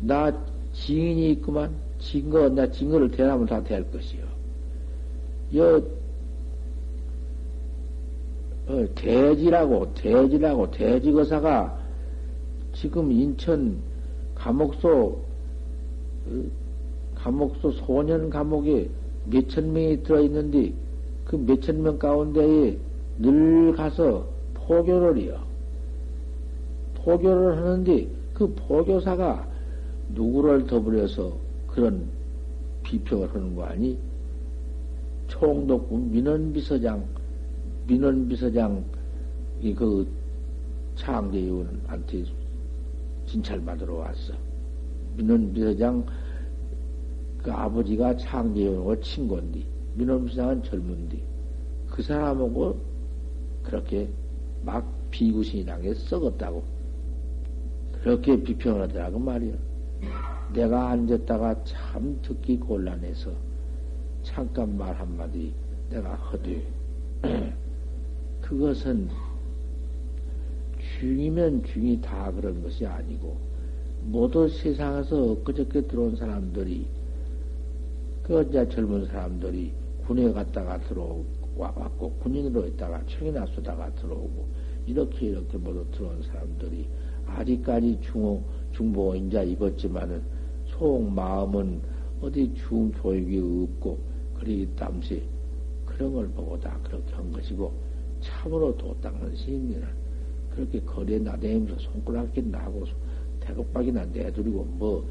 나 0.00 0.32
증인이 0.72 1.30
있구만 1.32 1.72
증거 1.98 2.48
나 2.48 2.70
증거를 2.70 3.10
다될 3.46 3.90
것이요. 3.90 4.22
여 5.56 5.82
어, 8.66 8.86
대지라고, 8.94 9.92
대지라고, 9.94 10.70
대지거사가 10.70 11.78
지금 12.72 13.12
인천 13.12 13.76
감옥소, 14.34 15.18
어, 16.26 16.42
감옥소 17.14 17.72
소년 17.72 18.30
감옥에 18.30 18.88
몇천 19.26 19.72
명이 19.72 20.02
들어있는데 20.02 20.72
그 21.26 21.36
몇천 21.36 21.82
명 21.82 21.98
가운데에 21.98 22.78
늘 23.18 23.72
가서 23.72 24.26
포교를 24.54 25.18
해요. 25.18 25.40
포교를 26.96 27.56
하는데 27.58 28.08
그 28.32 28.52
포교사가 28.54 29.46
누구를 30.14 30.66
더불어서 30.66 31.43
그런 31.74 32.08
비평을 32.84 33.34
하는 33.34 33.56
거 33.56 33.64
아니? 33.64 33.98
총독군 35.26 36.12
민원비서장 36.12 37.04
민원 37.86 38.28
비서장 38.28 38.84
이그 39.60 40.06
창제위원한테 40.94 42.24
진찰 43.26 43.60
받으러 43.64 43.94
왔어. 43.94 44.34
민원 45.16 45.52
비서장 45.52 46.06
그 47.42 47.50
아버지가 47.50 48.16
창제위원하고 48.18 49.00
친구인데 49.00 49.64
민원 49.94 50.26
비서장은 50.26 50.62
젊은데 50.62 51.20
그 51.90 52.02
사람하고 52.02 52.78
그렇게 53.64 54.08
막 54.62 54.86
비구신이란 55.10 55.82
게 55.82 55.94
썩었다고 55.94 56.62
그렇게 58.00 58.40
비평을 58.40 58.82
하더라고 58.82 59.18
말이야. 59.18 59.54
내가 60.54 60.90
앉았다가 60.90 61.64
참 61.64 62.20
듣기 62.22 62.58
곤란해서 62.58 63.32
잠깐 64.22 64.78
말 64.78 64.94
한마디 64.94 65.52
내가 65.90 66.14
허되 66.14 66.62
그것은 68.40 69.10
중이면 70.98 71.64
중이 71.64 72.00
다 72.00 72.30
그런 72.30 72.62
것이 72.62 72.86
아니고 72.86 73.36
모두 74.04 74.48
세상에서 74.48 75.42
그저께 75.42 75.82
들어온 75.88 76.14
사람들이 76.14 76.86
그 78.22 78.46
이제 78.48 78.68
젊은 78.68 79.06
사람들이 79.06 79.72
군에 80.06 80.32
갔다가 80.32 80.78
들어와갖고 80.82 82.12
군인으로 82.22 82.68
있다가 82.68 83.02
청이나 83.06 83.44
쏘다가 83.46 83.92
들어오고 83.96 84.46
이렇게 84.86 85.26
이렇게 85.26 85.58
모두 85.58 85.84
들어온 85.90 86.22
사람들이 86.22 86.86
아직까지 87.26 87.98
중호 88.02 88.42
중보 88.72 89.16
인자 89.16 89.42
입었지만은 89.42 90.43
속 90.78 91.10
마음은 91.10 91.80
어디 92.20 92.52
중 92.54 92.90
교육이 92.92 93.38
없고 93.38 93.98
그러기 94.34 94.68
땀시 94.76 95.22
그런 95.86 96.12
걸 96.12 96.28
보고 96.28 96.58
다 96.58 96.78
그렇게 96.82 97.14
한 97.14 97.30
것이고 97.32 97.72
참으로 98.20 98.76
도 98.76 98.94
닦는 99.00 99.36
시인이는 99.36 99.86
그렇게 100.50 100.80
거리에 100.80 101.18
나대면서 101.18 101.78
손가락이 101.78 102.42
나고 102.42 102.84
대국박이나 103.40 104.04
내두리고 104.06 104.64
뭐, 104.64 105.06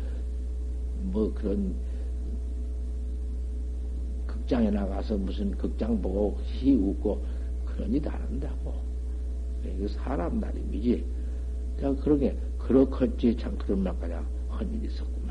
뭐 1.03 1.33
그런 1.33 1.75
극장에 4.25 4.69
나가서 4.71 5.17
무슨 5.17 5.51
극장 5.51 6.01
보고 6.01 6.37
히 6.43 6.75
웃고 6.75 7.23
그러니 7.65 8.01
다른다고. 8.01 8.73
이거 9.65 9.87
사람 9.87 10.39
나름이지. 10.39 11.05
내가 11.77 11.95
그러게, 11.95 12.37
그렇겠지. 12.57 13.37
참 13.37 13.57
그런 13.57 13.83
말까지 13.83 14.13
한 14.49 14.73
일이 14.73 14.87
있었구만. 14.87 15.22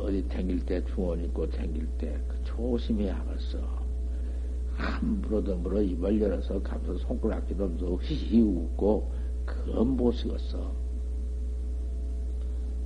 어디 0.00 0.26
댕길 0.28 0.64
때 0.64 0.84
중원 0.86 1.24
있고 1.24 1.48
댕길 1.50 1.86
때 1.98 2.18
그 2.28 2.44
조심해야겠어. 2.44 3.58
함부로도 4.76 5.56
물어 5.56 5.80
입을 5.82 6.20
열어서 6.20 6.60
감서 6.62 6.96
손가락 6.98 7.46
기도면서 7.48 7.98
히히 8.02 8.42
웃고 8.42 9.10
그건 9.46 9.96
못쓰었어 9.96 10.70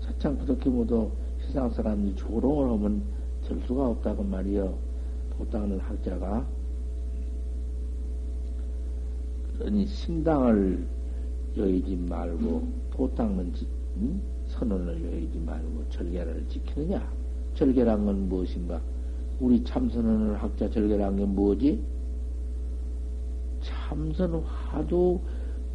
차창 0.01 0.39
그렇게 0.39 0.71
모두 0.71 1.11
세상 1.41 1.69
사람이 1.71 2.15
조롱을 2.15 2.71
하면 2.71 3.03
될 3.47 3.61
수가 3.67 3.89
없다고 3.89 4.23
말이여. 4.23 4.79
도닦는 5.37 5.79
학자가 5.81 6.47
그러니 9.59 9.87
신당을 9.87 10.87
여의지 11.57 11.97
말고 11.97 12.69
도닦는 12.91 13.53
응? 13.97 14.21
선언을 14.61 15.03
여의지 15.03 15.39
말고 15.39 15.85
절개를 15.89 16.45
지키느냐? 16.49 17.03
절개란 17.55 18.05
건 18.05 18.29
무엇인가? 18.29 18.79
우리 19.41 19.65
참선하는 19.65 20.35
학자 20.35 20.69
절개란 20.69 21.17
게 21.17 21.25
뭐지? 21.25 21.83
참선 23.63 24.35
화두 24.35 25.19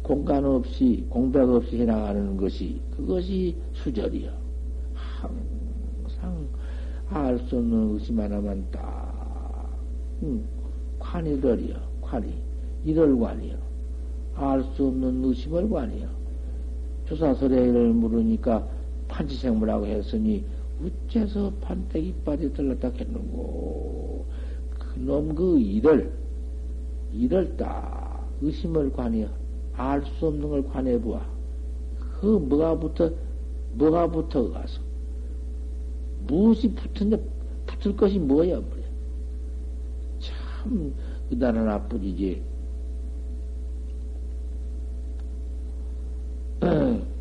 공간 0.02 0.44
없이, 0.44 1.04
공백 1.10 1.40
없이 1.48 1.78
해나가는 1.78 2.36
것이, 2.36 2.80
그것이 2.96 3.56
수절이요. 3.72 4.30
항상 4.94 6.48
알 7.10 7.38
수 7.40 7.58
없는 7.58 7.94
의심 7.94 8.20
하나만 8.20 8.66
딱, 8.70 9.68
응, 10.22 10.44
관이들이요. 11.00 11.76
관이. 12.00 12.32
이럴관이요. 12.84 13.56
알 14.36 14.62
수 14.74 14.86
없는 14.86 15.24
의심을 15.24 15.68
관이요. 15.68 16.08
조사설의를 17.06 17.92
물으니까 17.92 18.75
판치생물하고 19.08 19.86
했으니, 19.86 20.44
어째서 20.82 21.52
판때기 21.60 22.14
빠져 22.24 22.52
들렀다 22.52 22.90
했는고. 22.90 24.26
그놈 24.78 25.34
그 25.34 25.58
일을, 25.58 26.12
일을 27.12 27.56
딱 27.56 28.28
의심을 28.40 28.92
관해, 28.92 29.28
알 29.74 30.04
수 30.04 30.26
없는 30.26 30.48
걸 30.48 30.66
관해 30.68 31.00
보아. 31.00 31.20
그 32.20 32.26
뭐가 32.26 32.78
붙어, 32.78 33.10
뭐가 33.74 34.10
붙어 34.10 34.50
가서. 34.50 34.80
무엇이 36.26 36.72
붙은데, 36.72 37.22
붙을 37.66 37.96
것이 37.96 38.18
뭐야, 38.18 38.58
뭐야. 38.58 38.82
참, 40.18 40.94
그다나 41.28 41.62
나쁘지지. 41.64 42.42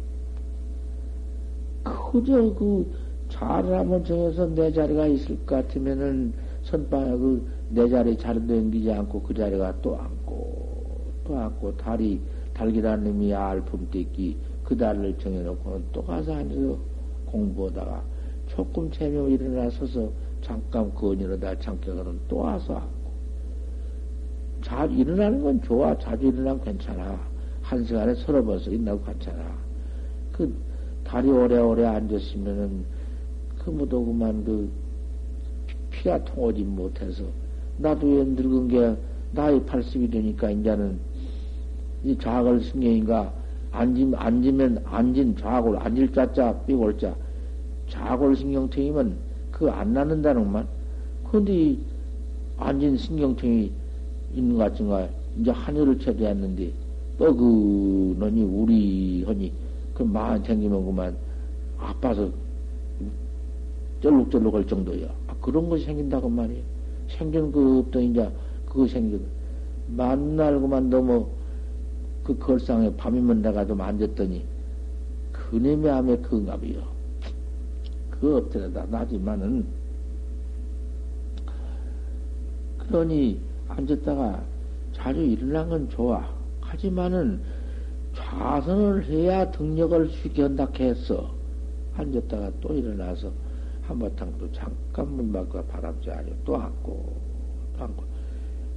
그저 2.16 2.53
그, 2.53 2.89
자를 3.28 3.78
한번 3.78 4.01
정해서 4.05 4.45
내 4.47 4.72
자리가 4.72 5.07
있을 5.07 5.36
것 5.45 5.68
같으면은 5.68 6.32
선방에 6.63 7.11
그내 7.11 7.89
자리 7.89 8.18
잘 8.18 8.36
넘기지 8.47 8.89
않고 8.89 9.22
그 9.22 9.34
자리가 9.34 9.82
또 9.82 9.97
앉고 9.97 11.11
또 11.26 11.38
앉고 11.38 11.76
달이 11.76 12.22
달기란 12.53 13.03
놈이 13.03 13.34
알품 13.34 13.89
떼기 13.91 14.38
그 14.63 14.78
달을 14.78 15.18
정해놓고는 15.18 15.84
또 15.91 16.03
가서 16.03 16.36
앉아서 16.36 16.78
공부하다가 17.26 18.03
조금 18.47 18.89
재명 18.91 19.30
일어나 19.30 19.70
서서 19.70 20.09
잠깐 20.41 20.93
건이러다 20.93 21.59
잠깐은 21.59 22.20
또 22.30 22.38
와서 22.38 22.76
앉고. 22.76 23.11
자 24.63 24.86
일어나는 24.86 25.43
건 25.43 25.61
좋아. 25.63 25.97
자주 25.97 26.28
일어나면 26.28 26.61
괜찮아. 26.61 27.20
한 27.61 27.84
시간에 27.84 28.16
서너 28.16 28.41
번씩 28.41 28.72
일어나고 28.72 29.03
괜찮아. 29.03 29.57
그 30.32 30.55
달이 31.05 31.29
오래오래 31.29 31.85
앉았으면은 31.85 32.83
그무도 33.59 34.05
그만 34.05 34.43
그 34.43 34.69
피가 35.91 36.23
통하지 36.25 36.63
못해서. 36.63 37.23
나도 37.77 38.07
왜 38.07 38.23
늙은 38.23 38.67
게 38.67 38.95
나이 39.31 39.59
80이 39.61 40.11
되니까 40.11 40.49
이제는 40.51 40.97
이 42.03 42.17
좌글 42.17 42.61
승경인가? 42.61 43.33
앉으면 43.71 44.15
앉으면 44.15 44.83
앉은 44.85 45.37
좌골 45.37 45.77
앉을 45.77 46.11
자자 46.13 46.53
삐골 46.65 46.97
자. 46.97 47.15
좌골 47.89 48.35
신경통이면 48.35 49.15
그 49.51 49.69
안 49.69 49.93
낫는다는 49.93 50.51
말. 50.51 50.65
그런데 51.29 51.77
앉은 52.57 52.97
신경통이 52.97 53.71
있는 54.33 54.57
것 54.57 54.63
같은가? 54.65 55.07
이제 55.39 55.51
하늘을 55.51 55.99
쳐도했는데 55.99 56.71
뻐그너니 57.17 58.43
우리 58.43 59.23
허니 59.23 59.51
그 59.95 60.03
마음 60.03 60.43
생기면 60.43 60.85
그만 60.85 61.17
아파서 61.79 62.29
쩔룩쩔룩 64.01 64.53
할 64.53 64.67
정도야. 64.67 65.07
아, 65.27 65.35
그런 65.41 65.67
것이 65.69 65.85
생긴다고 65.85 66.29
말이야. 66.29 66.61
생긴 67.07 67.51
그 67.51 67.79
없던 67.79 68.03
이제 68.03 68.29
그거 68.67 68.87
생겨. 68.87 69.17
만날고만 69.87 70.89
너무 70.89 71.27
그 72.23 72.37
걸상에 72.37 72.93
밤이면 72.95 73.41
내가 73.41 73.65
좀 73.65 73.79
앉았더니 73.81 74.43
그님의 75.31 75.91
암에 75.91 76.17
그응갑이요. 76.17 76.83
그 78.09 78.37
엎드려다 78.37 78.85
나지만은 78.89 79.65
그러니 82.79 83.39
앉았다가 83.67 84.43
자주 84.93 85.21
일어난 85.21 85.69
건 85.69 85.89
좋아. 85.89 86.27
하지만은 86.61 87.41
좌선을 88.16 89.05
해야 89.05 89.49
등력을 89.51 90.09
쉬게 90.09 90.43
한다 90.43 90.68
했어. 90.80 91.34
앉았다가 91.95 92.51
또 92.61 92.74
일어나서 92.74 93.32
한바탕 93.84 94.34
또 94.38 94.51
잠깐 94.51 95.07
문 95.16 95.32
밖과 95.32 95.63
바람쥐 95.66 96.09
아니고 96.11 96.36
또 96.43 96.57
앉고 96.57 97.13
또 97.78 97.84
앉고 97.84 98.03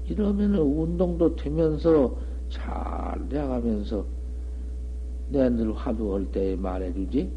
이러면은 0.07 0.59
운동도 0.61 1.34
되면서 1.36 2.14
잘 2.49 3.28
돼가면서 3.28 4.05
내 5.30 5.49
늘 5.51 5.72
화두할 5.74 6.24
때 6.32 6.57
말해주지 6.57 7.30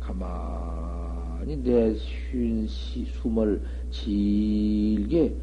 가만히 0.00 1.56
내 1.62 1.94
쉰 1.96 2.68
숨을 2.68 3.62
질게 3.90 5.34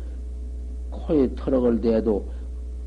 코에 0.92 1.34
털럭을 1.36 1.82
대도 1.82 2.30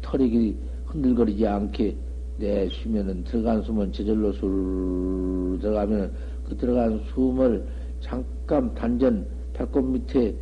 털이 0.00 0.56
흔들거리지 0.86 1.46
않게 1.46 1.96
내 2.38 2.68
쉬면은 2.68 3.24
들어간 3.24 3.62
숨은 3.62 3.92
저절로 3.92 4.32
술 4.32 5.58
들어가면 5.60 6.12
그 6.48 6.56
들어간 6.56 6.98
숨을 7.12 7.66
잠깐 8.00 8.74
단전 8.74 9.26
배꼽 9.52 9.82
밑에 9.82 10.34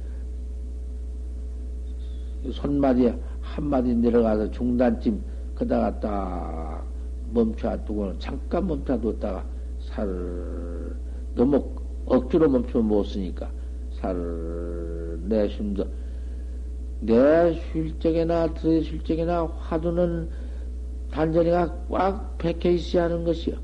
손마디 2.53 3.13
한마디 3.41 3.95
내려가서 3.95 4.51
중단쯤 4.51 5.23
그다가 5.55 6.01
딱 6.01 6.87
멈춰두고는 7.33 8.19
잠깐 8.19 8.67
멈춰뒀다가 8.67 9.45
살을 9.81 10.97
너무 11.35 11.71
억지로 12.07 12.49
멈추면 12.49 12.87
못 12.87 13.05
쓰니까 13.05 13.51
살을 14.01 15.21
내쉬면서 15.25 15.85
내쉴 17.01 17.99
적이나 17.99 18.53
들쉴 18.55 19.03
적이나 19.05 19.45
화두는 19.45 20.29
단전이가 21.11 21.87
꽉 21.91 22.39
박혀 22.39 22.71
있어야 22.71 23.05
하는 23.05 23.25
것이요. 23.25 23.57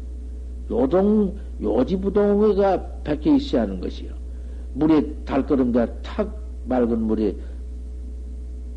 요동, 0.71 1.37
요지부동의가 1.61 2.83
박혀 3.05 3.37
있어야 3.37 3.63
하는 3.63 3.81
것이요. 3.81 4.11
물에 4.75 5.15
달걸음자 5.25 5.87
탁 6.03 6.37
맑은 6.67 7.01
물에 7.03 7.35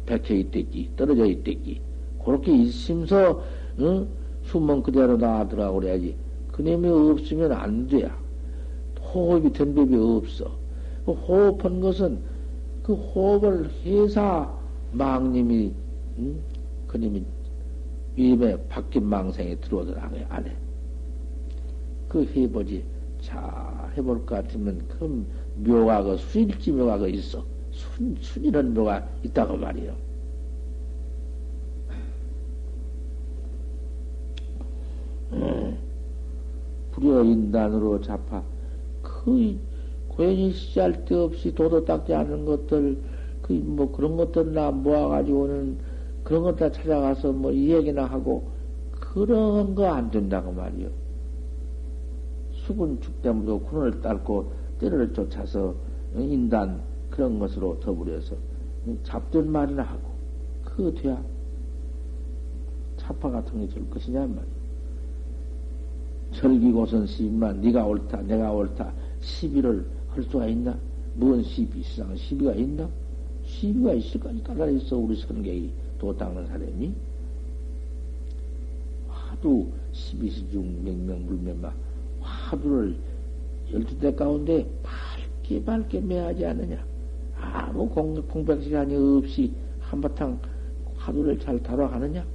박혀 0.06 0.36
있댔기, 0.36 0.90
떨어져 0.96 1.26
있댔기. 1.26 1.82
그렇게 2.24 2.56
있으면서, 2.56 3.44
응? 3.80 4.08
숨은 4.44 4.84
그대로 4.84 5.18
나더라고 5.18 5.80
그래야지. 5.80 6.16
그놈이 6.52 6.88
없으면 6.88 7.52
안 7.52 7.88
돼야. 7.88 8.16
호흡이 9.02 9.52
된 9.54 9.74
법이 9.74 9.96
없어. 9.96 10.52
그 11.06 11.12
호흡한 11.12 11.80
것은 11.80 12.20
그 12.84 12.94
호흡을 12.94 13.70
해사 13.86 14.52
망님이, 14.92 15.72
응? 16.20 16.40
그님이 16.88 17.24
위임에 18.20 18.58
바뀐 18.68 19.06
망생에 19.06 19.56
들어오더라, 19.56 20.12
안 20.28 20.46
해. 20.46 20.52
그 22.10 22.26
해보지. 22.26 22.84
자, 23.22 23.90
해볼 23.96 24.26
것 24.26 24.36
같으면 24.36 24.86
그 24.90 25.26
묘가, 25.56 26.04
그 26.04 26.18
수일지 26.18 26.72
묘가 26.74 26.98
그 26.98 27.10
있어. 27.10 27.46
순, 27.72 28.18
순이런 28.20 28.74
묘가 28.74 29.08
있다고 29.24 29.56
말이요. 29.56 29.96
음, 35.32 35.78
불여인단으로 36.92 38.02
잡아. 38.02 38.44
그, 39.02 39.58
고연히 40.10 40.52
시할 40.52 41.06
데 41.06 41.16
없이 41.16 41.56
도도 41.56 41.86
닦지 41.86 42.14
않은 42.14 42.44
것들, 42.44 42.98
그, 43.44 43.54
뭐 43.54 43.90
그런 43.94 44.18
것들 44.18 44.54
나 44.54 44.72
모아가지고는 44.72 45.89
그런 46.30 46.44
것 46.44 46.56
다 46.56 46.72
찾아가서 46.72 47.32
뭐 47.34 47.52
이 47.52 47.74
얘기나 47.74 48.06
하고, 48.06 48.44
그런 49.00 49.74
거 49.74 49.86
안 49.88 50.12
된다고 50.12 50.52
말이요. 50.52 50.88
수군 52.54 53.02
축대무도 53.02 53.62
군을 53.62 54.00
딸고 54.02 54.52
때를 54.80 55.12
쫓아서 55.14 55.74
인단 56.16 56.80
그런 57.10 57.40
것으로 57.40 57.80
더불어서 57.80 58.36
잡된 59.04 59.52
말이나 59.52 59.82
하고 59.82 60.10
그거 60.64 60.92
돼야 60.92 61.20
차파 62.98 63.32
같은 63.32 63.60
게줄 63.62 63.90
것이냐 63.90 64.20
말이야. 64.20 64.44
절기고선 66.34 67.08
시비만 67.08 67.62
네가 67.62 67.86
옳다 67.88 68.22
내가 68.22 68.52
옳다 68.54 68.94
시비를 69.20 69.84
할 70.10 70.24
수가 70.24 70.46
있나? 70.46 70.78
뭔 71.16 71.42
시비 71.42 71.82
세상 71.82 72.16
시비가 72.16 72.54
있나? 72.54 72.88
시비가 73.46 73.94
있을 73.94 74.20
거니까 74.20 74.54
나 74.54 74.68
있어 74.68 74.96
우리 74.96 75.16
선객이 75.16 75.72
도 76.00 76.16
닦는 76.16 76.48
사람이 76.48 76.94
하도 79.10 79.68
시비시중 79.92 80.84
명명불명마 80.84 81.72
화두를 82.22 82.96
열두 83.72 84.00
대 84.00 84.14
가운데 84.16 84.66
밝게 84.82 85.64
밝게 85.64 86.00
매하지 86.02 86.46
않느냐. 86.46 86.84
아무 87.40 87.88
공, 87.88 88.16
공백 88.24 88.62
시간이 88.64 88.96
없이 88.96 89.54
한바탕 89.80 90.40
화두를 90.98 91.40
잘 91.40 91.62
다뤄가느냐. 91.62 92.26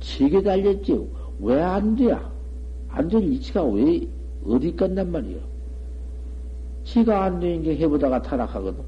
지게 0.00 0.42
달렸지. 0.42 1.08
왜안 1.40 1.96
돼야? 1.96 2.30
안 2.88 3.08
될 3.08 3.22
이치가 3.22 3.64
왜, 3.64 4.06
어디 4.44 4.72
끝난 4.72 5.10
말이요? 5.10 5.38
지가 6.84 7.24
안 7.24 7.40
되는 7.40 7.62
게 7.62 7.76
해보다가 7.76 8.20
타락하거든. 8.22 8.82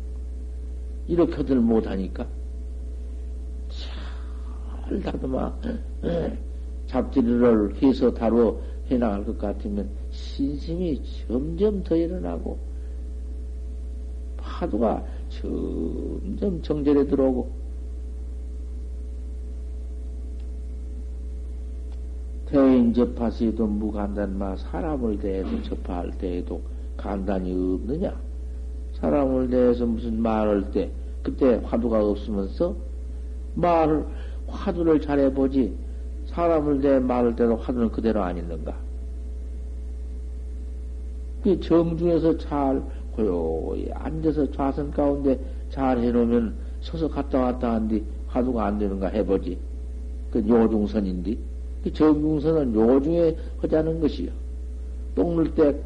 이렇게들 1.08 1.56
못하니까. 1.60 2.26
잘 5.00 5.00
다듬어. 5.00 5.52
잡지를 6.86 7.74
해서 7.82 8.12
다루어 8.12 8.60
해나갈 8.90 9.24
것 9.24 9.38
같으면 9.38 9.88
신심이 10.10 11.00
점점 11.26 11.82
더 11.82 11.96
일어나고 11.96 12.58
파도가 14.36 15.02
점점 15.30 16.60
정절에 16.60 17.06
들어오고 17.06 17.62
대인 22.46 22.92
접하시도 22.92 23.66
무간단마 23.66 24.56
사람을 24.56 25.18
대해서 25.18 25.62
접할 25.62 26.10
때에도 26.18 26.60
간단이 26.98 27.50
없느냐? 27.50 28.14
사람을 28.94 29.48
대해서 29.48 29.86
무슨 29.86 30.20
말할 30.20 30.70
때 30.70 30.90
그때 31.22 31.60
화두가 31.64 32.04
없으면서 32.04 32.76
말을 33.54 34.04
화두를 34.52 35.00
잘해보지 35.00 35.74
사람을 36.26 36.80
대 36.80 36.98
말할 36.98 37.34
때도 37.36 37.56
화두는 37.56 37.90
그대로 37.90 38.22
안 38.22 38.36
있는가? 38.36 38.74
그 41.42 41.58
정중에서 41.60 42.38
잘 42.38 42.82
고요히 43.16 43.90
앉아서 43.92 44.50
좌선 44.52 44.90
가운데 44.92 45.38
잘 45.70 45.98
해놓으면 45.98 46.54
서서 46.80 47.08
갔다 47.08 47.40
왔다 47.40 47.74
한뒤 47.74 48.04
화두가 48.28 48.66
안 48.66 48.78
되는가 48.78 49.08
해보지. 49.08 49.58
그 50.32 50.38
요중선인데. 50.48 51.36
그 51.84 51.92
정중선은 51.92 52.74
요중에 52.74 53.36
하자는 53.60 54.00
것이요. 54.00 54.30
똥 55.14 55.36
넣을 55.36 55.52
때, 55.54 55.76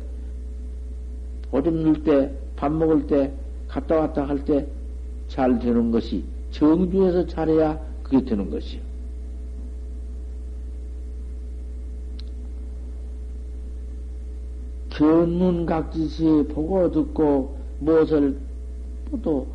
오줌 1.51 1.83
넣을 1.83 2.05
때, 2.05 2.31
밥 2.55 2.71
먹을 2.71 3.07
때, 3.07 3.33
갔다 3.67 3.97
왔다 4.01 4.29
할 4.29 4.45
때 4.45 4.67
잘 5.29 5.59
되는 5.59 5.91
것이 5.91 6.25
정중에서 6.53 7.27
잘해야 7.27 7.79
그게 8.07 8.25
되는 8.25 8.49
것이요. 8.51 8.81
견문 14.91 15.67
각지시 15.67 16.47
보고 16.55 16.91
듣고 16.91 17.57
무엇을 17.81 18.39
또 19.23 19.47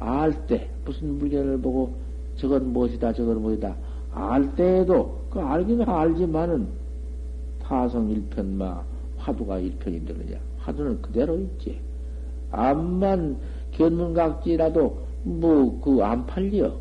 알 0.00 0.46
때, 0.46 0.66
무슨 0.86 1.18
물건을 1.18 1.60
보고 1.60 1.92
저건 2.36 2.72
무엇이다, 2.72 3.12
저건 3.12 3.42
무엇이다, 3.42 3.76
알 4.12 4.56
때에도 4.56 5.20
그 5.30 5.38
알기는 5.40 5.86
알지만은 5.86 6.68
타성 7.62 8.10
일편마 8.10 8.82
화두가 9.18 9.58
일편이 9.58 10.06
되느냐. 10.06 10.38
화두는 10.58 11.02
그대로 11.02 11.36
있지. 11.38 11.78
암만 12.50 13.36
견문각지라도 13.72 15.04
뭐 15.22 15.80
그 15.82 16.02
안 16.02 16.24
팔려. 16.26 16.72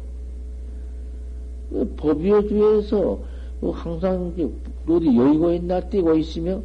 그 1.70 1.94
법위의 1.98 2.48
주에서 2.48 3.20
그 3.62 3.70
항상 3.70 4.34
어디 4.88 5.18
여의고 5.18 5.54
있나 5.54 5.80
뛰고 5.82 6.16
있으며 6.18 6.62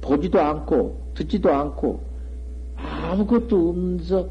보지도 0.00 0.40
않고 0.40 0.96
듣지도 1.14 1.50
않고 1.50 2.00
아무것도 2.76 3.68
없는서 3.70 4.28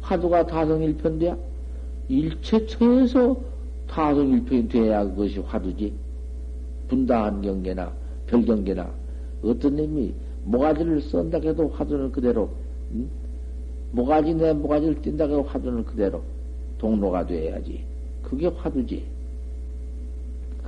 화두가 0.00 0.46
다성일편돼야 0.46 1.36
일체처에서 2.08 3.36
다성일편이 3.88 4.68
돼야 4.68 5.04
그것이 5.04 5.40
화두지. 5.40 5.92
분다한 6.88 7.42
경계나 7.42 7.92
별경계나 8.26 8.88
어떤 9.42 9.76
놈이 9.76 10.14
모가지를 10.44 11.00
썬다 11.00 11.40
해도 11.40 11.68
화두는 11.68 12.12
그대로 12.12 12.50
응? 12.94 13.08
모가지 13.90 14.34
내 14.34 14.52
모가지를 14.52 15.02
띈다 15.02 15.24
해도 15.24 15.42
화두는 15.42 15.84
그대로 15.84 16.22
동로가 16.78 17.26
돼야지. 17.26 17.84
그게 18.26 18.48
화두지. 18.48 19.04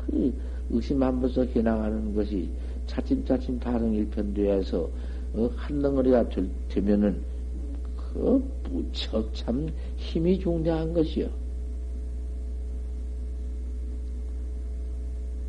그 0.07 0.33
의심 0.71 1.03
한 1.03 1.21
번씩 1.21 1.57
해나가는 1.57 2.15
것이 2.15 2.49
차츰차츰 2.87 3.59
다성일편돼서 3.59 4.89
어, 5.35 5.51
한 5.57 5.83
덩어리가 5.83 6.29
되 6.29 6.81
면은 6.81 7.21
그 7.97 8.43
무척 8.71 9.35
참 9.35 9.69
힘이 9.97 10.39
중대한 10.39 10.95
것이요. 10.95 11.29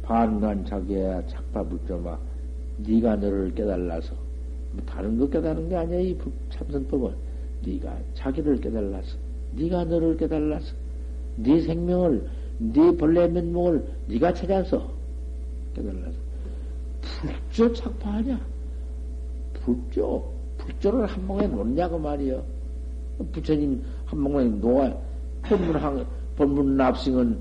반간 0.01 0.65
자기야 0.65 1.27
착파불점아 1.27 2.17
네가 2.77 3.17
너를 3.17 3.53
깨달라서 3.53 4.15
뭐 4.71 4.83
다른 4.83 5.19
거 5.19 5.29
깨달은 5.29 5.69
게 5.69 5.75
아니야 5.75 5.99
이 5.99 6.17
참선법은 6.49 7.13
네가 7.63 7.95
자기를 8.15 8.59
깨달라서 8.59 9.17
네가 9.55 9.83
너를 9.85 10.17
깨달라서 10.17 10.88
네 11.41 11.61
생명을 11.61 12.27
네 12.57 12.91
본래 12.97 13.27
면목을 13.27 13.83
네가 14.07 14.33
찾아서 14.33 14.91
깨달라서 15.73 16.17
불조 17.01 17.73
착파하냐 17.73 18.39
불조 19.53 20.39
불조를 20.57 21.05
한 21.05 21.27
방에 21.27 21.47
놓냐고 21.47 21.97
말이여. 21.97 22.43
부처님 23.31 23.81
한 24.05 24.23
방에 24.23 24.45
놓아 24.45 24.93
본문 25.43 25.75
한 25.75 26.05
본문 26.35 26.77
납승은 26.77 27.37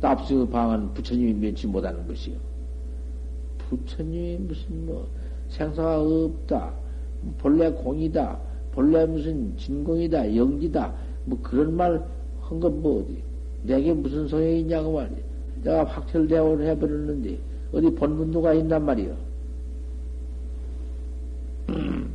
납승의 0.00 0.48
방은 0.50 0.92
부처님이 0.94 1.34
면치 1.34 1.66
못하는 1.66 2.06
것이요. 2.06 2.36
부처님이 3.58 4.38
무슨 4.38 4.86
뭐 4.86 5.06
생사가 5.48 6.00
없다, 6.00 6.72
본래 7.38 7.70
공이다, 7.70 8.38
본래 8.72 9.04
무슨 9.06 9.56
진공이다, 9.56 10.34
영지다, 10.34 10.92
뭐 11.30 11.38
그런 11.42 11.76
말 11.76 12.02
한 12.50 12.58
건 12.60 12.82
뭐 12.82 13.00
어디? 13.02 13.22
내게 13.62 13.92
무슨 13.92 14.26
소용이 14.26 14.60
있냐고 14.60 14.92
말이야. 14.94 15.18
내가 15.62 15.84
확철대오를 15.84 16.66
해버렸는데 16.66 17.38
어디 17.72 17.94
본문도가 17.94 18.54
있단 18.54 18.84
말이요. 18.84 19.14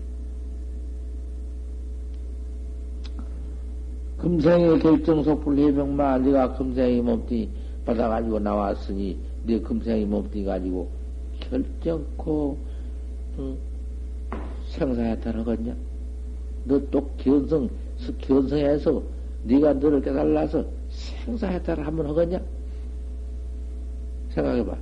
금생의 4.18 4.80
결정속불 4.80 5.58
해명마 5.60 6.18
네가 6.20 6.54
금생의 6.54 7.02
몸띠 7.02 7.50
받아가지고 7.86 8.40
나왔으니 8.40 9.18
네 9.46 9.60
금생의 9.60 10.06
몸띠 10.06 10.44
가지고 10.44 10.90
결정코 11.40 12.58
어, 13.38 13.58
생사해탈 14.70 15.38
하겠냐? 15.40 15.76
너 16.66 16.80
또 16.90 17.08
견성 17.18 17.70
견성해서 18.14 19.02
네가 19.44 19.74
너를 19.74 20.02
깨달아서 20.02 20.66
생사해탈 20.90 21.80
한번 21.82 22.08
하겠냐? 22.08 22.40
생각해봐. 24.30 24.78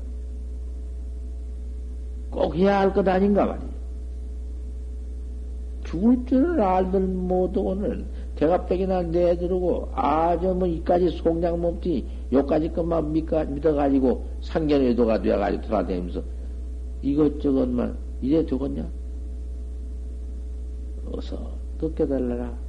꼭 2.31 2.55
해야 2.55 2.79
할 2.79 2.93
것 2.93 3.07
아닌가 3.07 3.45
말이야. 3.45 3.73
죽을 5.83 6.25
줄을 6.25 6.59
알던 6.59 7.15
못하고는 7.27 8.05
대가백이나 8.35 9.03
내두르고 9.03 9.89
아주 9.93 10.47
뭐 10.47 10.67
이까지 10.67 11.09
속량 11.09 11.61
몸띠 11.61 12.07
요까지 12.31 12.71
것만 12.73 13.11
믿어가지고 13.11 14.25
상견외도가 14.41 15.21
되어가지고 15.21 15.61
돌아다니면서 15.63 16.23
이것저것만 17.03 17.95
이래 18.21 18.43
되겠냐? 18.45 18.89
어서 21.11 21.51
또 21.77 21.93
깨달라라. 21.93 22.62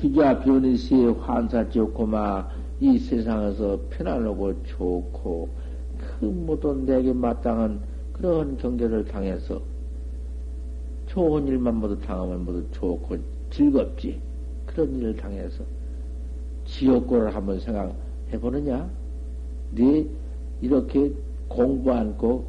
기자 0.00 0.40
변의 0.40 0.78
시에 0.78 1.08
환사 1.08 1.68
좋고마 1.68 2.48
이 2.80 2.98
세상에서 2.98 3.78
편안하고 3.90 4.62
좋고 4.64 5.46
그 5.98 6.24
모든 6.24 6.86
내게 6.86 7.12
마땅한 7.12 7.82
그런 8.14 8.56
경계를 8.56 9.04
당해서 9.04 9.60
좋은 11.04 11.46
일만 11.46 11.76
모두 11.76 12.00
당하면 12.00 12.46
모두 12.46 12.64
좋고 12.70 13.18
즐겁지. 13.50 14.18
그런 14.64 14.96
일을 14.96 15.16
당해서 15.16 15.64
지옥고를 16.64 17.34
한번 17.34 17.60
생각해 17.60 18.40
보느냐? 18.40 18.88
네 19.72 20.06
이렇게 20.62 21.12
공부 21.46 21.92
않고 21.92 22.46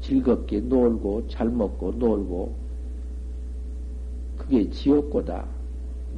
즐겁게 0.00 0.58
놀고 0.62 1.28
잘 1.28 1.48
먹고 1.48 1.92
놀고 1.92 2.54
그게 4.38 4.68
지옥고다. 4.70 5.53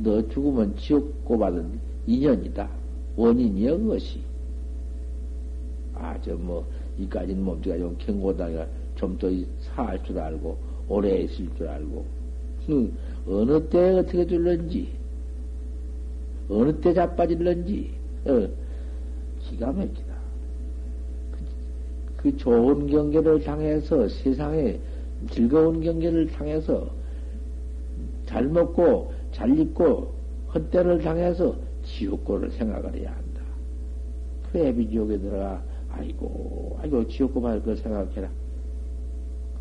너 0.02 0.26
죽으면 0.28 0.76
지옥 0.76 1.24
고 1.24 1.38
받은 1.38 1.80
인연이다. 2.06 2.68
원인이여 3.16 3.78
그것이. 3.78 4.20
아 5.94 6.18
저 6.20 6.36
뭐 6.36 6.64
이까지는 6.98 7.42
몸뚱이가 7.42 7.78
좀 7.78 7.96
경고다가 7.98 8.66
좀더살줄 8.96 10.18
알고 10.18 10.56
오래 10.88 11.18
있을 11.22 11.48
줄 11.56 11.68
알고 11.68 12.04
그 12.66 12.92
어느 13.28 13.62
때 13.68 13.98
어떻게 13.98 14.26
줄는지 14.26 14.88
어느 16.48 16.72
때 16.80 16.92
자빠질는지 16.94 17.90
어, 18.26 18.48
기가 19.40 19.72
막히다. 19.72 20.14
그, 21.32 21.38
그 22.16 22.36
좋은 22.36 22.86
경계를 22.88 23.42
당해서 23.42 24.08
세상에 24.08 24.78
즐거운 25.30 25.80
경계를 25.80 26.26
당해서 26.28 26.88
잘 28.26 28.46
먹고 28.48 29.12
잘 29.36 29.56
입고 29.58 30.14
헛때를 30.54 31.02
당해서 31.02 31.54
지옥고를 31.84 32.50
생각을 32.52 32.94
해야 32.94 33.10
한다. 33.10 33.42
그 34.50 34.58
애비 34.58 34.88
지옥에 34.88 35.18
들어가 35.18 35.62
아이고, 35.90 36.78
아이고, 36.80 37.06
지옥고 37.06 37.40
말걸 37.40 37.76
생각해라. 37.76 38.30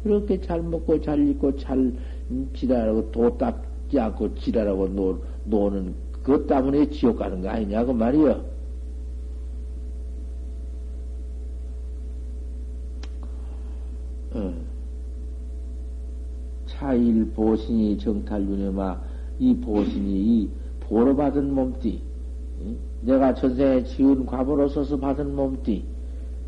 그렇게 0.01 0.39
잘 0.39 0.61
먹고 0.61 1.01
잘 1.01 1.28
입고 1.28 1.57
잘 1.57 1.93
지랄하고 2.53 3.11
도 3.11 3.38
닦지 3.38 3.99
않고 3.99 4.36
지랄하고 4.36 4.88
노, 4.88 5.21
노는 5.43 5.93
그것 6.23 6.47
때문에 6.47 6.89
지옥 6.89 7.19
가는 7.19 7.41
거 7.41 7.49
아니냐고 7.49 7.91
말이여. 7.91 8.45
어. 14.36 14.53
차일 16.67 17.32
보신이 17.32 17.97
정탈윤회마 17.97 19.14
이 19.39 19.55
보신이 19.55 20.11
이 20.11 20.49
보러 20.79 21.15
받은 21.15 21.53
몸띠. 21.53 22.01
내가 23.01 23.33
전생에 23.33 23.83
지은 23.83 24.25
과보로 24.25 24.69
서서 24.69 24.97
받은 24.97 25.36
몸띠. 25.36 25.86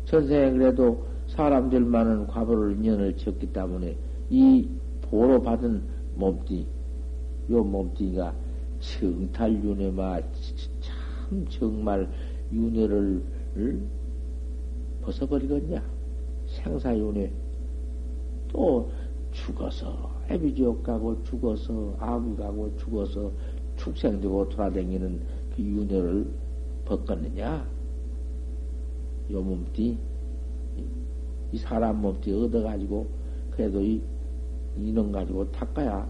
전생에 0.04 0.52
그래도 0.52 1.06
사람들만은 1.28 2.26
과보를 2.28 2.76
인연을 2.78 3.16
지었기 3.16 3.52
때문에 3.52 3.96
이 4.30 4.68
보로 5.02 5.42
받은 5.42 5.82
몸띠, 6.16 6.66
요 7.50 7.62
몸띠가 7.62 8.34
정탈윤회마 8.80 10.20
참 10.80 11.46
정말 11.48 12.08
윤회를 12.52 13.22
벗어버리겠냐? 15.02 15.82
생사윤회 16.46 17.30
또 18.48 18.90
죽어서 19.32 20.17
애비지옥 20.30 20.82
가고 20.82 21.22
죽어서 21.24 21.96
아무 21.98 22.36
가고 22.36 22.76
죽어서 22.76 23.32
축생되고 23.76 24.48
돌아다니는 24.50 25.20
그 25.54 25.62
윤회를 25.62 26.30
벗겠느냐? 26.84 27.66
요 29.30 29.42
몸띠, 29.42 29.98
이 31.52 31.58
사람 31.58 32.00
몸띠 32.00 32.32
얻어가지고, 32.32 33.06
그래도 33.50 33.80
이, 33.80 34.02
이놈 34.76 35.12
가지고 35.12 35.50
닦아야. 35.50 36.08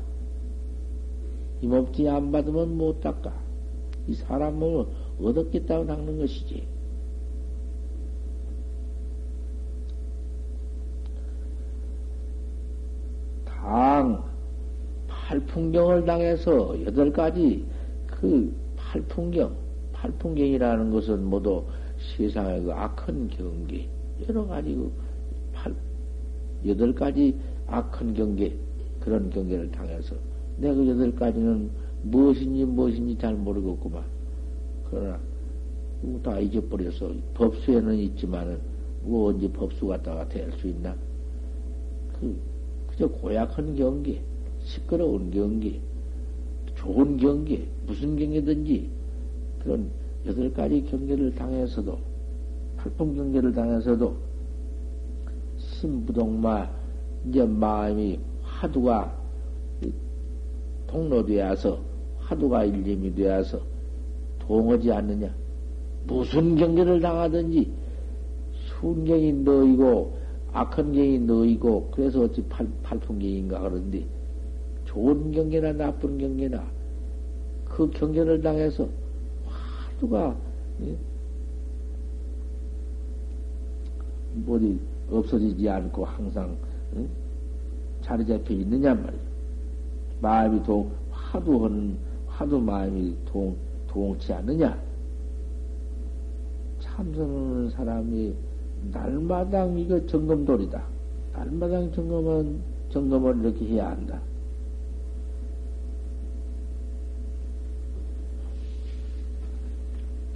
이 1.61 1.67
몸띠 1.67 2.09
안 2.09 2.31
받으면 2.31 2.77
못 2.77 3.01
닦아. 3.01 3.33
이 4.07 4.15
사람 4.15 4.59
몸을 4.59 4.87
얻었겠다고 5.21 5.87
닦는 5.87 6.19
것이지. 6.19 6.67
당, 13.45 14.25
팔풍경을 15.29 16.07
당해서 16.07 16.75
여덟 16.87 17.13
가지 17.13 17.63
그 18.07 18.51
팔풍경, 18.77 19.55
팔풍경이라는 19.93 20.91
것은 20.91 21.23
모두 21.23 21.65
세상의 22.17 22.63
그 22.63 22.73
악한 22.73 23.29
경계, 23.29 23.87
여러 24.27 24.47
가지 24.47 24.75
그 24.75 24.91
팔, 25.53 25.75
여덟 26.67 26.95
가지 26.95 27.37
악한 27.67 28.15
경계, 28.15 28.57
그런 29.01 29.29
경계를 29.29 29.71
당해서 29.71 30.17
내가 30.57 30.75
그 30.75 30.89
여덟 30.89 31.15
가지는 31.15 31.71
무엇인지 32.05 32.65
무엇인지 32.65 33.19
잘 33.19 33.35
모르겠구만. 33.35 34.03
그러나 34.89 35.21
다 36.23 36.39
잊어버려서 36.39 37.13
법수에는 37.35 37.95
있지만은 37.97 38.59
뭐 39.03 39.29
언제 39.29 39.47
법수 39.53 39.89
갖다가 39.89 40.27
될 40.27 40.51
수 40.53 40.69
있나? 40.69 40.97
그 42.19 42.35
그저 42.87 43.07
고약한 43.09 43.77
경계, 43.77 44.23
시끄러운 44.69 45.31
경계, 45.31 45.81
좋은 46.75 47.17
경계, 47.17 47.67
무슨 47.87 48.17
경계든지 48.17 48.89
그런 49.63 49.91
여덟 50.27 50.53
가지 50.53 50.85
경계를 50.85 51.35
당해서도 51.35 51.99
팔풍 52.77 53.15
경계를 53.15 53.53
당해서도 53.53 54.15
신부동마 55.57 56.69
이제 57.27 57.45
마음이 57.45 58.21
화두가 58.43 59.17
통로되어서 60.87 61.81
화두가 62.21 62.65
일림이 62.67 63.15
되어서 63.15 63.61
동하지 64.41 64.93
않느냐? 64.93 65.35
무슨 66.07 66.57
경계를 66.57 67.01
당하든지 67.01 67.71
순경이 68.53 69.33
너이고 69.33 70.19
악한 70.53 70.93
경이 70.93 71.21
너이고 71.21 71.91
그래서 71.91 72.23
어찌 72.23 72.43
팔, 72.49 72.67
팔풍경인가 72.83 73.61
그런데 73.61 74.07
좋은 74.99 75.31
경계나 75.31 75.73
나쁜 75.75 76.19
경계나 76.19 76.61
그 77.67 77.89
경계를 77.89 78.43
당해서 78.43 78.89
화두가 79.47 80.35
예? 80.83 80.97
뭐지 84.35 84.81
없어지지 85.09 85.69
않고 85.69 86.05
항상 86.05 86.57
예? 86.97 87.07
자리 88.03 88.27
잡혀 88.27 88.55
있느냐 88.55 88.93
말이야. 88.93 89.21
마음이 90.21 90.65
동 90.65 90.91
화두하는 91.13 91.97
화두 92.27 92.59
마음이 92.59 93.15
동 93.27 93.57
동치 93.87 94.33
않느냐. 94.33 94.77
참선하는 96.81 97.71
사람이 97.71 98.35
날마당 98.93 99.79
이거 99.79 100.05
점검돌이다. 100.07 100.83
날마당 101.35 101.93
점검은 101.93 102.61
점검을 102.91 103.41
이렇게 103.45 103.65
해야 103.67 103.91
한다. 103.91 104.21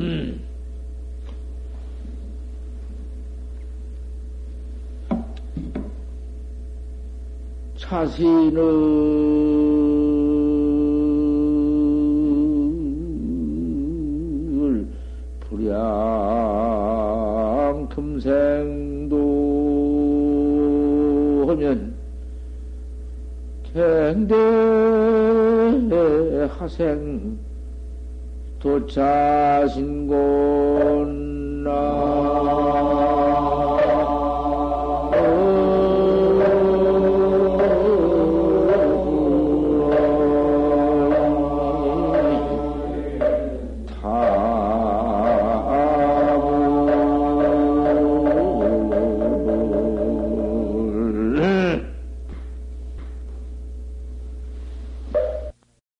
음. 0.00 0.40
자신을 7.76 8.52
불양 15.40 15.72
금생도 17.90 19.16
하면 21.48 21.94
갱대 23.74 24.34
하생 26.58 27.38
도차신곤나 28.62 30.12